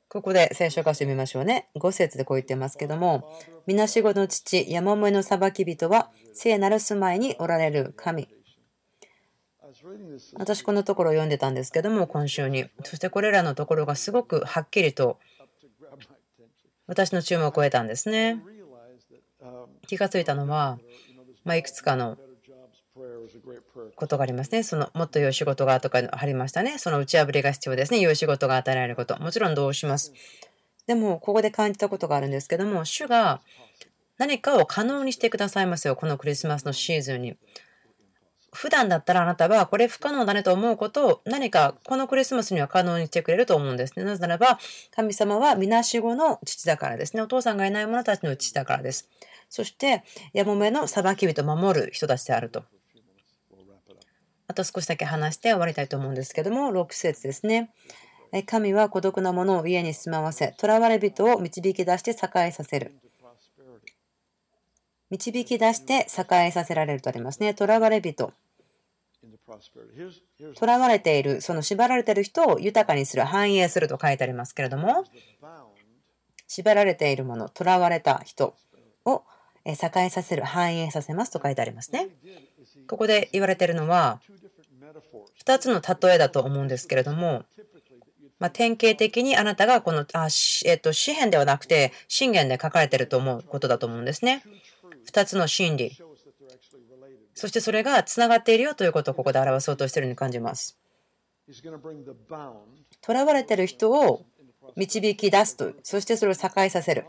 [0.10, 1.70] ここで聖書化してみましょうね。
[1.76, 3.28] 5節でこう言ってますけども、
[3.66, 8.28] みなしごの父、山もえの裁き人は、聖なる住まいにおられる神。
[10.36, 15.20] 私このところを読んでたんですけども今週にそしてこれらのところがすごくはっきりと
[16.88, 18.42] 私の注目を得たんですね
[19.88, 20.80] 気がついたのは、
[21.44, 22.18] ま、いくつかの
[23.96, 24.64] ことがありますね。
[24.64, 26.78] そのもっと良い仕事がとかありましたね。
[26.78, 28.00] その打ち破りが必要ですね。
[28.00, 29.20] 良い仕事が与えられること。
[29.20, 30.14] もちろんどうします。
[30.86, 33.42] でも、ここで感じたことがあるんですけども、主が
[34.18, 35.96] 何かを可能にしてくださいますよ。
[35.96, 37.38] このクリスマスのシーズンに。
[38.54, 44.06] 普段だったらあなたはこれ不可能だねと思うことを何かこのクリスマスには可能にしてくれると思うんですね。
[44.06, 44.60] なぜならば
[44.96, 47.22] 神様はみなしごの父だからですね。
[47.22, 49.10] お父さんがいない者たちの父だからです。
[49.50, 52.64] そしてやもめの裁き人を守る人たちであると。
[54.48, 57.72] あと少しだけ話して終わりたいと思うんですけども、6節ですね。
[58.46, 62.94] 神は孤独な者を家に住まわせ、囚われ人を導き出して栄えさせる。
[65.14, 67.56] 導き出して栄えさせられるとありますね。
[67.56, 68.34] 囚われ人。
[70.56, 75.06] 囚われている、その縛られている人を豊かにする、繁栄すると書いてありますけれども、
[76.48, 78.56] 縛られているもの、囚われた人
[79.06, 79.24] を
[79.66, 82.08] 栄えさせる、繁栄させますと書いてありますね。
[82.88, 84.20] ここで言われているのは、
[85.46, 87.46] 2つの例えだと思うんですけれども、
[88.40, 90.28] まあ、典型的にあなたがこの、あ
[90.66, 94.42] えっと、詩篇ではなくて、信玄で書かれていると思うことだと思うんですね。
[95.06, 95.98] 2つの真理。
[97.34, 100.78] そしてそれがつながっているよということをここで表そうとしているように感じます。
[101.52, 101.70] 囚
[103.12, 104.26] われている人を
[104.76, 107.06] 導き出すと、そしてそれを栄えさせる。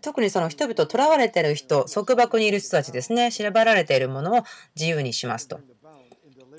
[0.00, 4.42] 特にその人々、囚われている人、束縛にいる人たちですね、縛られているものを
[4.74, 5.60] 自由にしますと。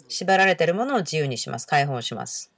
[0.07, 1.67] 縛られているものを自由にします。
[1.67, 2.51] 解放します。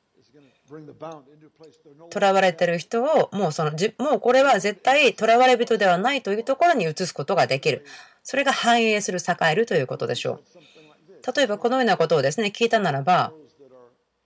[0.70, 7.86] 囚われてる人をもうそのもうこれは絶対囚われ人ではないというところに移すことができる。
[8.30, 11.34] それが繁栄する、栄えるということでしょう。
[11.34, 13.32] 例えばこのようなことをですね、聞いたならば、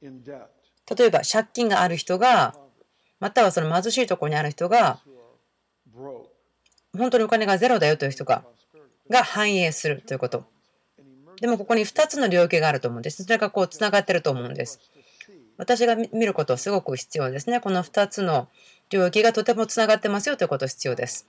[0.01, 2.55] 例えば借金がある人が、
[3.19, 4.97] またはその貧しいところにある人が、
[6.97, 8.43] 本当にお金がゼロだよという人が、
[9.07, 10.45] が繁栄するということ。
[11.39, 13.23] でもここに2つの領域があると思うんです。
[13.23, 14.79] それがこうつながってると思うんです。
[15.57, 17.59] 私が見ることすごく必要ですね。
[17.59, 18.47] この2つの
[18.89, 21.27] 領域がとてもつながってますよということ必要です。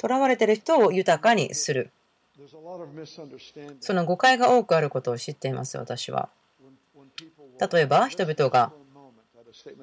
[0.00, 1.90] 囚われている人を豊かにする。
[3.80, 6.28] その誤解が多くあることを知っています、私は。
[7.72, 8.72] 例えば、人々が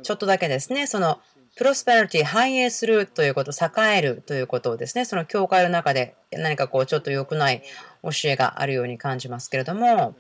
[0.03, 1.19] ちょっとだけですね、その
[1.55, 7.63] プロスペラリティ、繁栄するということ、栄えるということをですね、その教会の中で何かこう、ちょっと良くない
[8.03, 10.15] 教えがあるように感じますけれども、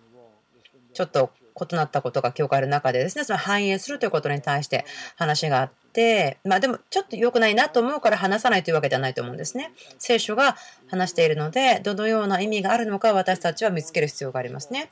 [0.93, 4.85] ちょっと異なったことが教会の中でですね、その反映するということに対して
[5.15, 9.71] 話があって、まあでもちょっと良くないなと思うから話さないというわけではないと思うんですね。
[9.99, 10.55] 聖書が
[10.87, 14.91] 話しているので、どのような意味があるのか私たちは見つける必要がありますね。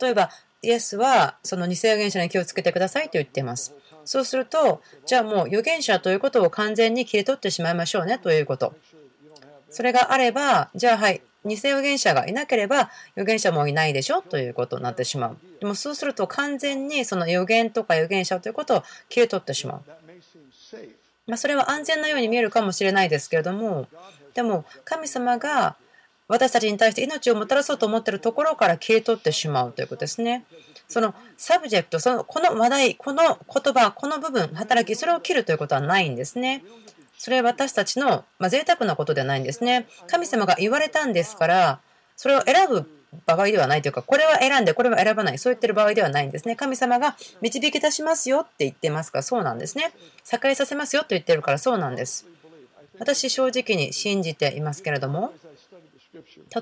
[0.00, 0.30] 例えば、
[0.62, 3.74] イエスはその偽預言者に気をつけてくださいと言っています。
[4.04, 8.74] そうすると、じゃあもう預言者ということを完全に切り取ってしまいましょうねということ。
[9.70, 14.22] それがあれば、じゃあはい、偽預言者がいなければ預言者もいないでしょ？
[14.22, 15.36] ということになってしまう。
[15.60, 19.82] でもそうすると完全にその預言とか預言者ということを切り取ってしまう。
[21.26, 23.86] まあ、それは安全なように見えるかもしれないですけれども、
[24.34, 25.76] でも神様が
[26.26, 30.44] 私たちに対して命をもたらそうと思っているところから切り取ってしまうということですね。
[30.88, 36.64] その subject、そのこの話題、この言葉、この部分、働き、それを切るということはないんですね。
[37.18, 39.86] それは私たちの、まあ、贅沢なことではないんですね。
[40.06, 41.80] 神様が言われたんですから、
[42.16, 42.88] それを選ぶ
[43.26, 46.56] 場合ではないというか、これは選んで、これは選ばない、そう言ってる場合ではないんですね。
[46.56, 49.92] 神様が導き出しますよって言ってますから、そうなんですね。
[50.32, 52.26] 栄えさせますよと言ってるからそうなんです。
[52.98, 55.32] 私、正直に信じていますけれども、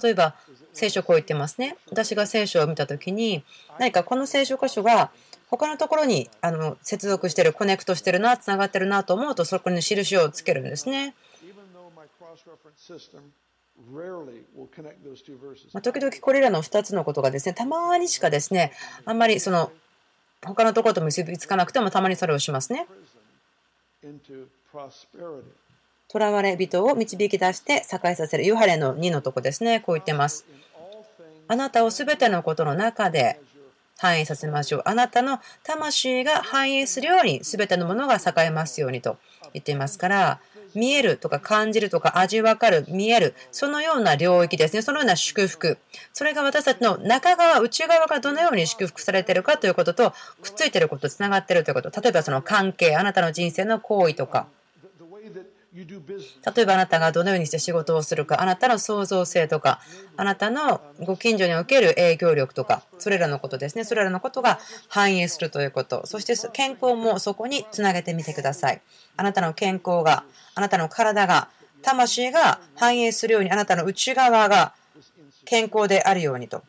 [0.03, 0.35] 例えば、
[0.73, 1.77] 聖書こう言ってますね。
[1.91, 3.45] 私が聖書を見たときに、
[3.79, 5.11] 何かこの聖書箇所が
[5.51, 11.15] 他のところにあの接続してる、コネクトしてるな、つながってるなと思うと、そこに印をつけるんですね。
[15.73, 18.73] ま時々これらの2つのことがですね、たまにしかですね、
[19.05, 19.71] あんまりその
[20.45, 22.87] 他のところと結びつかなくてもたまにそれをしますね。
[26.11, 28.47] 囚われ人を導き出して栄えさせる。
[28.47, 29.81] ヨハレの2のとこですね。
[29.81, 30.45] こう言ってます。
[31.49, 33.41] あなたをすべてのことの中で
[33.99, 34.83] 反映させましょう。
[34.85, 39.19] あなたの魂が反映するように全てのものが栄えますようにと
[39.53, 40.41] 言っていますから、
[40.75, 44.83] 見えるとか感じるとか味わかる、見える、そのような領域ですね。
[44.83, 45.79] そのような祝福。
[46.13, 50.13] それが私たちの中側、内側がどのように祝福されているかということと
[50.43, 52.01] くっついていること、つながっているということ。
[52.01, 54.47] 例えばその関係、あなたの人生の行為とか。
[55.77, 59.81] 例えばあなたがどのようにして仕事をするか、あなたの創造性とか、
[60.17, 63.85] あなたのご近所における営業力とか、それらのことですね。
[63.85, 64.59] それらのことが
[64.89, 66.07] 反映するということ。
[66.07, 68.81] そして健康もそこにつなげてみてください。
[69.19, 70.25] あなたの健康が、
[70.55, 71.49] あなたの体が、
[71.83, 74.73] 魂が反映するように、あなたの内側が
[75.45, 76.63] 健康であるようにと。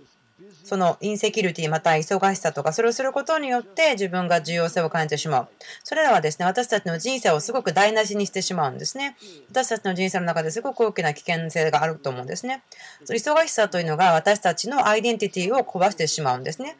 [0.67, 5.47] そのインセキュリティまた忙しさとか、それをすることによって自分が重要性を感じてしまう。
[5.85, 9.15] それらはですね、私たちの人生をすごく台無しにしてしまうんですね。
[9.49, 12.63] 私たちの人生の中ですごく大きな危険性があると思うんですね。
[13.07, 16.75] 忙しさというのが私たちのアイデンティティを壊してしまうんですね。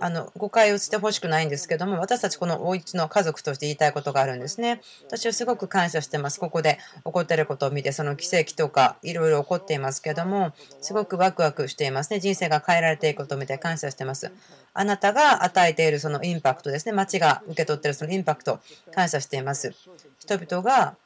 [0.00, 4.80] あの誤解をしてほしくないんですけども、私たちこのお家の家族として言いたいことがあるんですね。
[5.06, 6.38] 私はすごく感謝してます。
[6.38, 12.20] ここで起こっていることを見て、その奇跡とかいろいろ起こっていますけども、すごくワクワクしていますね。
[12.20, 14.30] 人生が変えられていくことを見て感謝してます。
[14.74, 16.92] あなたが与えているそのインパクトですね。
[16.92, 18.60] 町が受け取っているそのインパクト、
[18.92, 19.74] 感謝しています。
[20.20, 20.96] 人々が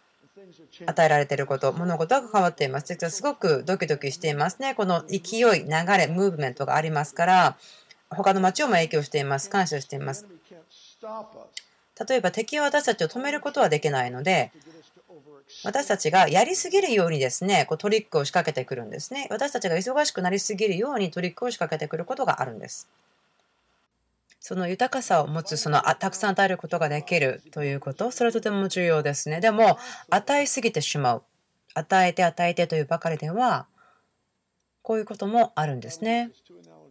[0.86, 3.10] 与えられていること、物事が変わっています。
[3.10, 4.74] すごくドキドキしていますね。
[4.74, 7.56] この勢い、流れ、ムーブメントがありますから、
[8.10, 9.50] 他の街をも影響しています。
[9.50, 10.26] 感謝しています。
[12.08, 14.52] 例えば敵は私たちを止めることはできないので、
[15.64, 19.26] 私たちがやりすぎるようにですね、こうトリックを仕掛けてくるんですね。
[19.30, 22.88] 私たちが忙しくなりすぎるようにトリックを仕掛けてくることがあるんです。
[24.40, 29.40] その豊かさを持つ、そのたくさん与えることができるということ、それはとても重要ですね。
[29.40, 29.78] でも、
[30.08, 31.22] 与えすぎてしまう。
[31.74, 33.66] 与えて与えてというばかりでは、
[34.82, 36.30] こういうこともあるんですね。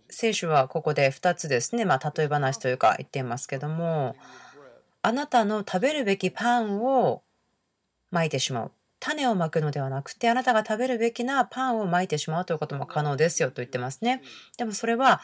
[0.09, 4.15] 聖書はここで2つですね、まあ、例え話というか言っていますけども、
[5.01, 7.23] あなたの食べるべきパンを
[8.11, 8.71] まいてしまう。
[8.99, 14.21] 種をまくのではなくて、あなたが食べるべきなパンをまいてしまうということも可能ですよと言ってますね。
[14.57, 15.21] でもそれは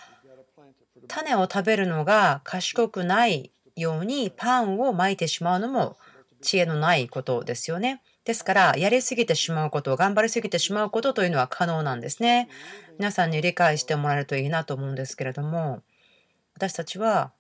[1.07, 5.97] 種を食べるのが賢くないようにパンをまいてしまうのも
[6.41, 8.01] 知恵のないことですよね。
[8.23, 12.49] ですから、やりすぎてしまうこと、頑張りすぎてしまうことというのは可能なんですね。
[12.97, 15.83] 皆さんに理解してもらえるといいなと思うんですけれども、
[16.55, 17.33] 私たちは、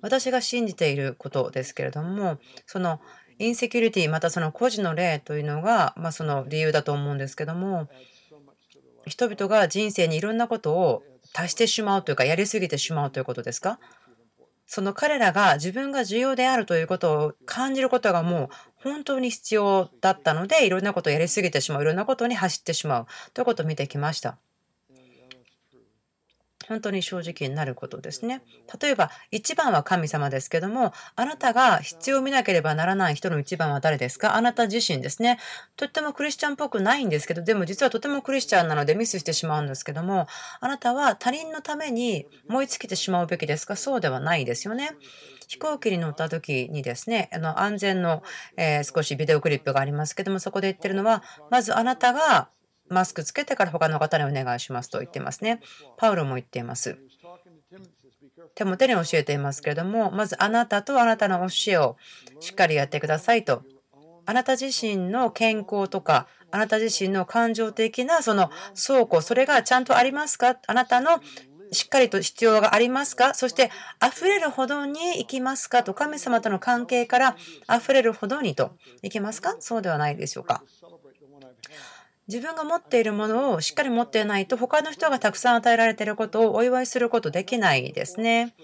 [0.00, 3.00] 私が信じていることですけれども、その
[3.38, 7.88] インセキュリティ、またその孤児の例というのが、まあ、その理由だと思うんですけども、
[9.10, 11.02] 人々が人生にいろんなことを
[11.34, 13.78] 足してしまうというか、やりすぎてしまうということですか？
[14.66, 24.38] その彼らが自分が重要であるということを感じることがもう本当に必要だったので、いろんなことをやりすぎてしまう、いろんなことに走ってしまうということを見てきました。
[26.70, 28.42] 本当に正直になることですね。
[28.80, 34.36] 例えば、一番は神様ですけども、あなたが必要見なければならない人の一番は誰ですか？
[34.36, 35.40] あなた自身ですね。
[35.76, 40.28] とってもクリスチャンっぽくないんですけど、でも実はとてもクリスチャンなのでミスしてしまうんですけども、
[40.60, 43.74] あなたは他人のために燃え尽きてしまうべきですか？
[43.74, 44.92] そうではないですよね。
[45.48, 48.22] 飛行機に乗った時にですね、あの安全の、
[48.56, 52.48] え少しビデオクリップがありますけども、そこで言ってるのは、まずあなたが
[52.90, 55.60] マスクつけてから他の方にお願いしますと言ってますね。
[55.96, 56.98] パウロも言っています。
[58.54, 61.96] 手も手に教えていますけれども、まずあなたとあなたの教えを
[62.40, 63.62] しっかりやってくださいと。
[64.26, 70.58] あなた自身の健康とか、あなた自身の感情的なその倉庫、それがちゃんとありますか？
[70.66, 71.20] あなたの
[71.72, 73.34] しっかりと必要がありますか？
[73.34, 73.70] そして
[74.04, 75.84] 溢れるほどに行きますか？
[75.84, 77.36] と神様との関係から
[77.72, 78.72] 溢れるほどにと
[79.02, 79.54] 行きますか？
[79.60, 80.64] そうではないでしょうか。
[82.30, 88.54] 自分が持っているものをしっかり持っていないと他の人がたくさん与えられていることをお祝いすることできないですね。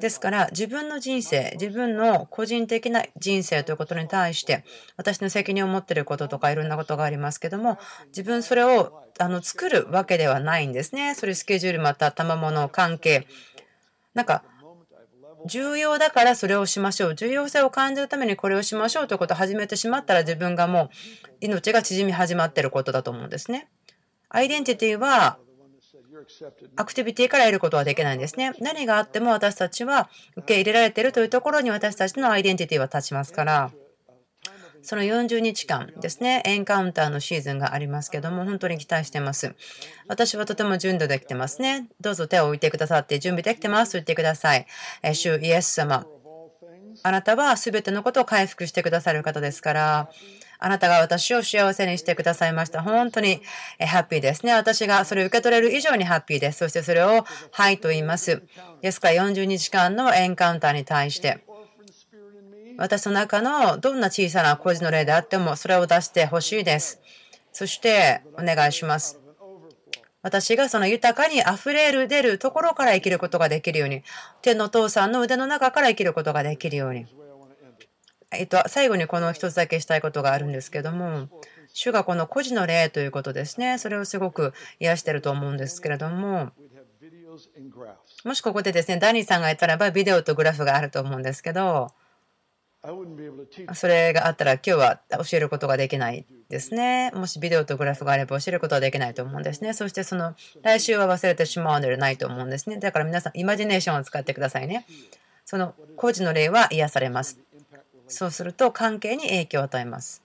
[0.00, 4.64] ですから自分の人生、自分の個人的な人生ということに対して
[4.96, 11.14] 私の責任を持っていることとかいろんなことがありますけども自分それをあの作るわけではないんですね。
[11.14, 13.26] それスケジュールまた賜物関係
[14.14, 14.44] なんか
[15.46, 17.14] 重要だからそれをしましょう。
[17.14, 23.68] 重要性を感じるためにこれをしましょうということを始めてしまったら自分がもう命が縮み始まっていることだと思うんですね。
[24.28, 25.38] アイデンティティは
[26.76, 28.52] アクティビティから得ることはできないんですね。
[28.60, 33.70] 何があっても私たちは受け入れられているというところに私たちのアイデンティティは立ちますから。
[34.82, 39.54] その40日間ですね、エンカウンターのシーズンがありますけども、本当に期待してます。
[40.08, 41.86] 私はとても準備できてますね。
[42.00, 44.66] どうぞ手を置いてくださって準備できてますと言ってください。
[45.14, 46.06] 主イエス様。
[47.02, 50.10] あなたは全てのことを回復してくださる方ですから、
[50.64, 52.82] あなたが私を幸せにしてくださいました。
[52.82, 53.40] 本当に
[53.80, 54.52] ハッピーですね。
[54.52, 56.58] 私がそれを受け取れる以上にハッピーです。
[56.58, 58.42] そしてそれをはいと言います。
[58.80, 61.44] ですから40日間のエンカウンターに対して、
[62.82, 67.00] 私の中のどんな小さな孤児の例であってもそれを出してほしいです。
[67.52, 69.20] そしてお願いします。
[70.20, 74.02] 私がその豊かに溢れる出るところから生きることができるように、
[74.42, 77.06] 天のお父さんの腕の中から生きることができるように。
[78.32, 81.28] えっと、最後にこの一つだけしたいことがあるんですけども、
[81.72, 83.78] 主がこの孤児の例ということですね。
[83.78, 86.50] それをすごく癒してると思うんですけれども、
[88.24, 91.92] もしここでですね、ダニーさんが言ったらばビデオとグラフがあると思うんですけど、
[93.74, 97.12] それがあったら今日は教えることができないですね。
[97.14, 99.72] もしビデオとグラフがあれば教えることはできないと思うんですね。
[99.72, 102.78] そしてその来週は忘れてしまうのではないと思うんですね。
[102.78, 104.84] だから皆さん、イマジネーションを使ってくださいね。
[105.44, 107.38] その個人の例は癒されます。
[108.08, 110.22] そうすると関係に影響を与えます。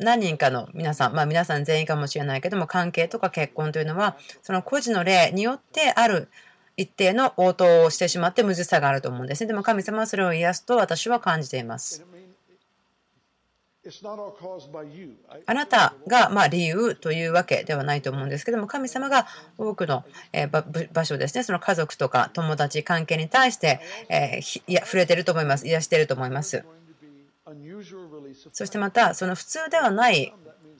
[0.00, 6.28] 何人かの皆さん、まあ皆さん全員かもしれないけども、関係とか結婚というのは、その個人の例によってある
[6.78, 9.48] 一定の応答をしてしまって難しさがあると思うんですね。
[9.48, 12.06] でも神様はそれを癒すと私は感じています。
[15.46, 19.26] あなたがま理由というわけではないと思うんですけども神様が
[19.56, 20.04] 多くの
[20.92, 23.80] 場所ですねその家族とか友達関係に対して
[24.66, 26.64] いや触れてると思います癒してると思います
[28.52, 30.34] そしてまたその普通ではない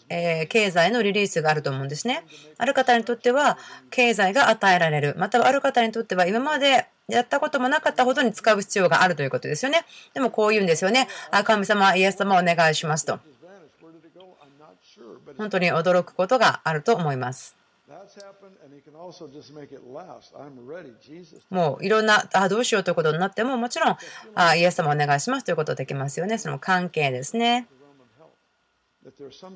[0.08, 2.24] え経済のリリースがあると思うんですね。
[2.56, 3.58] ある方にとっては
[3.90, 5.14] 経済が与えられる。
[5.18, 9.84] またはある方にとっては今までやったこともなかったほどに使う必要があるということですよね。
[10.14, 11.08] でもこう言うんですよね。
[11.30, 13.18] あ神様、イエス様お願いしますと。
[15.36, 17.56] 本当に驚くことがあると思います。
[21.50, 23.96] もういろんな、あどうしようということになっても、もちろん
[24.34, 26.36] あイエス様お願いしますということできますよね。
[26.38, 27.68] その関係ですね。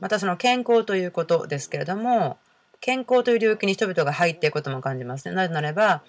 [0.00, 2.38] またその健康ということですけれども、
[2.80, 5.34] 健康という領域に人々が入っていくことも感じますね。
[5.34, 6.02] なぜならば、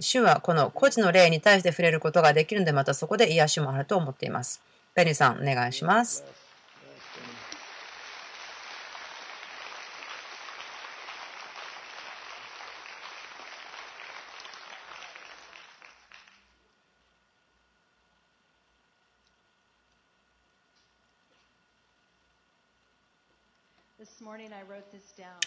[0.00, 4.62] 主はこの孤児の霊に対して触れることができるので、またそこで癒しもあると思っています。
[4.94, 6.24] ベニーさん、お願いします。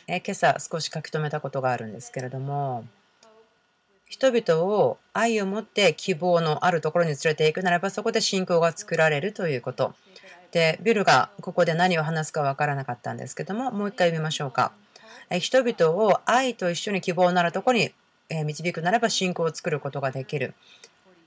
[0.08, 2.84] え今朝少し書き留めたことがあるんですけれども
[4.10, 9.94] 人々を愛を持って希望のあるところに連れていくならばそこで信仰が作られるということ。
[10.52, 14.74] でビルがここで何を話すか分からなかったんですけどももう一回読みましょうか。
[15.40, 17.94] 人々を愛と一緒に希望のあるところに
[18.44, 20.54] 導くならば信仰を作ることができる。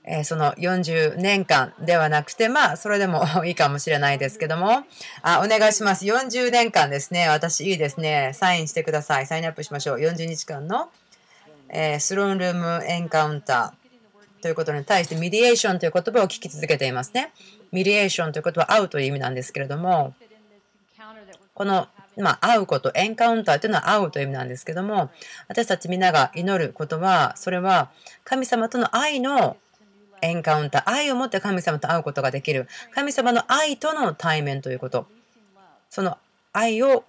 [0.07, 4.83] えその40年間ではなくて、まあ、それでも いいかもしれないですけども、
[5.23, 6.05] あ、お願いします。
[6.05, 7.27] 40年間ですね。
[7.27, 8.31] 私、いいですね。
[8.33, 9.25] サインしてください。
[9.25, 9.97] sign up しましょう。
[9.97, 10.89] 40日間の、
[11.69, 17.31] えー、 throne room encounter ということに対して、 mediation という言葉を聞き続けていますね。
[17.71, 20.13] mediation ということは会うという意味なんですけれども、
[21.55, 21.87] この
[22.17, 25.09] まあ、会うこと、 encounter というのは会うという意味なんですけども、
[25.47, 27.89] 私たちみんなが祈ることは、それは
[28.23, 29.57] 神様との愛の
[30.25, 32.67] エンカウンター、愛を持って神様と会うことができる。
[32.93, 35.07] 神様の愛との対面ということ。
[35.89, 36.17] その
[36.53, 37.03] 愛を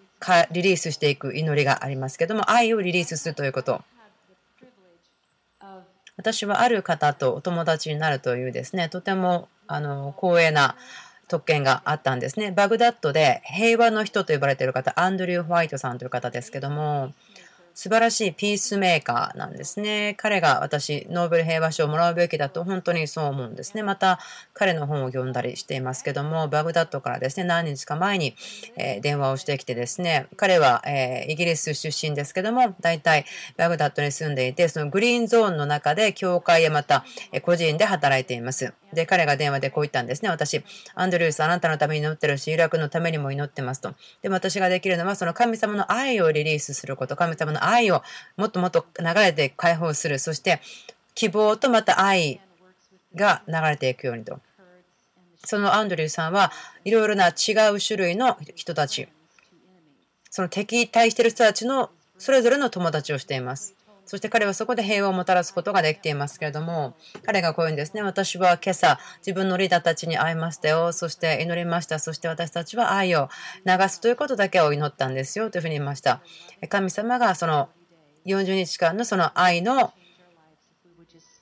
[0.51, 3.83] リリースしていく祈りがありますけども、愛をリリースするということ。
[6.17, 10.77] 私はある方とお友達になるというですね、とてもあの光栄な
[11.29, 12.53] 特権があったんですね。
[12.53, 17.13] バグダッドで平和の人と呼ばれている方、アンドリュー・ホワイトさんという方ですけども、
[17.77, 20.15] 素晴らしいピースメーカーなんですね。
[20.17, 23.83] 彼が私、ノーベル平和賞をもらうべきだと本当にそう思うんですね。
[23.83, 24.19] また、
[24.55, 28.35] 彼の本を読んだりしていますけども、バグダッドからですね、何日か前に、
[28.79, 33.27] え電話をしてきてですね、彼は、えイギリス出身ですけども、大体
[33.59, 38.73] バグダッドに住んでいて、そのグリーンゾーンの中で、教会やまた、え個人で働いています。
[38.97, 40.29] で、彼が電話でこう言ったんですね。
[40.29, 43.95] 私、アンドリュース、あなたのために祈ってるし、イラクのためにも祈ってますと。
[44.23, 48.03] でも私ができるのは、その神様の愛をリリースすること、神様の愛を
[48.37, 50.19] もっともっと流れて解放する。
[50.19, 50.61] そして
[51.15, 52.41] 希望とまた愛
[53.15, 54.41] が流れていくようにと。
[55.45, 56.51] そのアンドリューさんは
[56.85, 59.07] いろいろな違う種類の人たち、
[60.31, 63.76] その敵対してる人たちのそれぞれの友達をしています。
[64.07, 66.95] そして彼はそこで平和をもたらすことができていますけれども、
[67.25, 68.03] 彼がこういうんですね。
[68.03, 70.93] 私は今朝自分のリーダーたちに会いましたよ。
[70.93, 71.99] そして祈りました。
[71.99, 73.29] そして私たちは愛を
[73.67, 75.51] 流すということだけを祈ったんですよ。
[75.51, 76.21] というふうに言いました。
[76.69, 77.69] 神様がその
[78.27, 79.93] 40日間のその愛の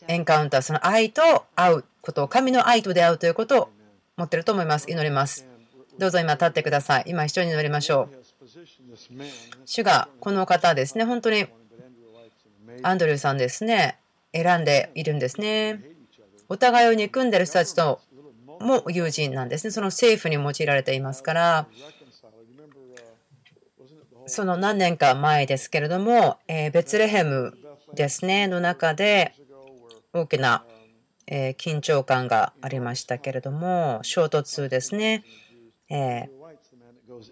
[0.07, 3.69] エンカウンター、その愛と会うことを、神の愛と出会うということを
[4.17, 4.91] 持ってると思います。
[4.91, 5.47] 祈ります。
[5.99, 7.05] どうぞ今立ってください。
[7.07, 8.25] 今一緒に祈りましょう。
[9.65, 11.47] 主がこの方ですね、本当に
[12.83, 13.99] アンドリューさんですね、
[14.33, 15.81] 選んでいるんですね。
[16.49, 18.01] お互いを憎んでる人たちと
[18.61, 19.71] も友人なんですね。
[19.71, 21.67] その政府に用いられていますから、
[24.27, 27.57] その何年か前ですけれども、えベツレヘム
[27.95, 29.35] ですね、の中で
[30.13, 30.65] 大きな
[31.27, 35.25] え緊張感がありましたけれども、衝突ですね。
[35.91, 36.29] え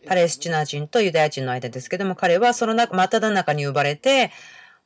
[0.07, 4.31] パレスチナ人とユダヤ人の間ですけども、彼はその中真っただ中に呼ばれて、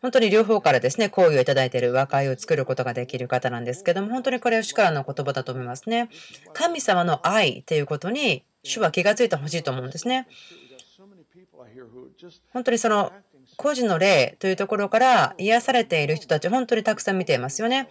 [0.07, 6.09] 本当に両方からですね、好意をいただいている和解を作ることができる方なんですけども、本当にこれは主からの言葉だと思いますね。
[6.53, 10.29] 神様の愛ということに主は気がついてほしいと思うんですね。
[12.53, 13.11] 本当にその
[13.57, 17.89] 個人の霊というところから癒されている人たち、本当にたくさん見ていますよね。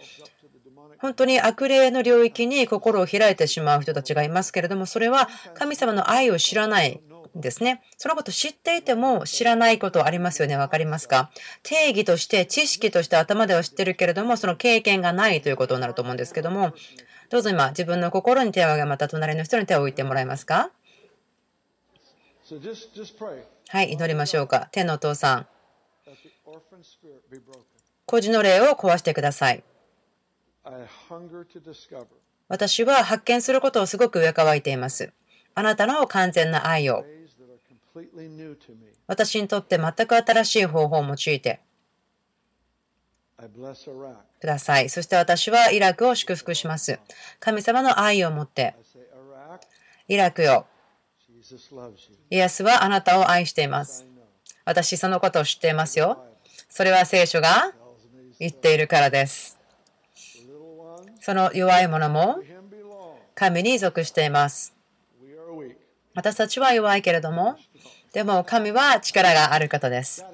[0.98, 7.02] 本当に悪霊の領域に心を開いてしまう人たちがいますけれども、それは神様の愛を知らない
[7.40, 7.82] ですね。
[7.96, 10.56] そのこと知っていても知らないことありますよね。
[10.56, 11.30] わかりますか？
[11.62, 16.72] 定義として、知識として頭では知ってるけれども、その経験がないということになると思うんですけども、
[17.30, 20.70] どうぞ今、自分の心に手を挙げ、また隣の人に手を置いてもらえますか？
[23.68, 24.68] はい、祈りましょうか。
[24.72, 25.46] 天のお父さん。
[28.06, 29.64] 孤児の霊を壊してください。
[32.48, 35.12] 私は発見することをすごく上乾いています。
[35.56, 37.04] あなたの完全な愛を
[39.06, 41.60] 私にとって全く新しい方法を用いて
[44.40, 44.88] ください。
[44.88, 46.98] そして私はイラクを祝福します。
[47.40, 48.74] 神様の愛を持って
[50.08, 50.66] イラクよ
[52.30, 54.06] イエスはあなたを愛しています。
[54.64, 56.24] 私そのことを知っていますよ。
[56.68, 57.72] それは聖書が
[58.38, 59.58] 言っているからです。
[61.20, 62.38] その弱い者も
[63.34, 64.75] 神に属しています。
[66.16, 67.56] 私たちは弱いけれども、
[68.12, 70.24] でも神は力がある方です。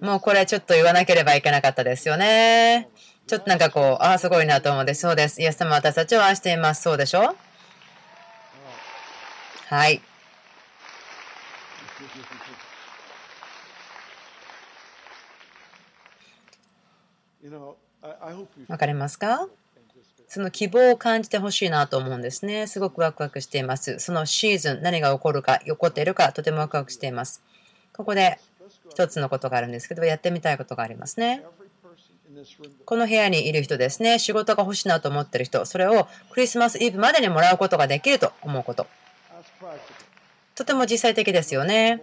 [0.00, 2.88] もうこれちょっと言わなければいけなかったですよね。
[3.28, 5.02] ちょっとなんかこう、ああ、すごいなと思うんです。
[5.02, 5.40] そうです。
[5.40, 6.82] イエス様私たちを愛しています。
[6.82, 7.36] そうでしょ？
[9.68, 10.02] はい。
[18.68, 19.46] わかりますか？
[20.32, 22.66] その希望を感じてほしいなと思うんですね。
[22.66, 23.98] すごくワクワクしています。
[23.98, 27.42] そのシーズン、何が起こるか、起こっているか、とてもワクワクしています。
[27.92, 28.40] ここで
[28.88, 31.44] 一つのことがあるんですけど、やってみたいことがありますね。
[32.86, 38.86] この部屋にいる人ですね、仕事が欲しいなと思ってる人、それをクリスマスイブまでにもらうことができると思うこと。
[40.54, 42.02] とても実際的ですよね。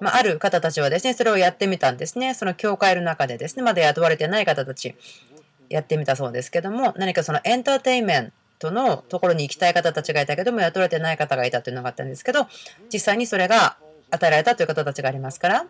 [0.00, 2.34] まあ、ある方たちはですね、それをやってみたんですね。
[2.34, 4.96] その教会の中でですね、まだ雇われてない方たち、
[5.72, 12.46] やってみたそうですけども、何かそのエンターテインメントのところに行きたい方たちがいたけども、雇われてない方がいたというのがあったんですけど、
[12.92, 13.76] 実際にそれが
[14.10, 15.66] 与えられたという方たちがありますから、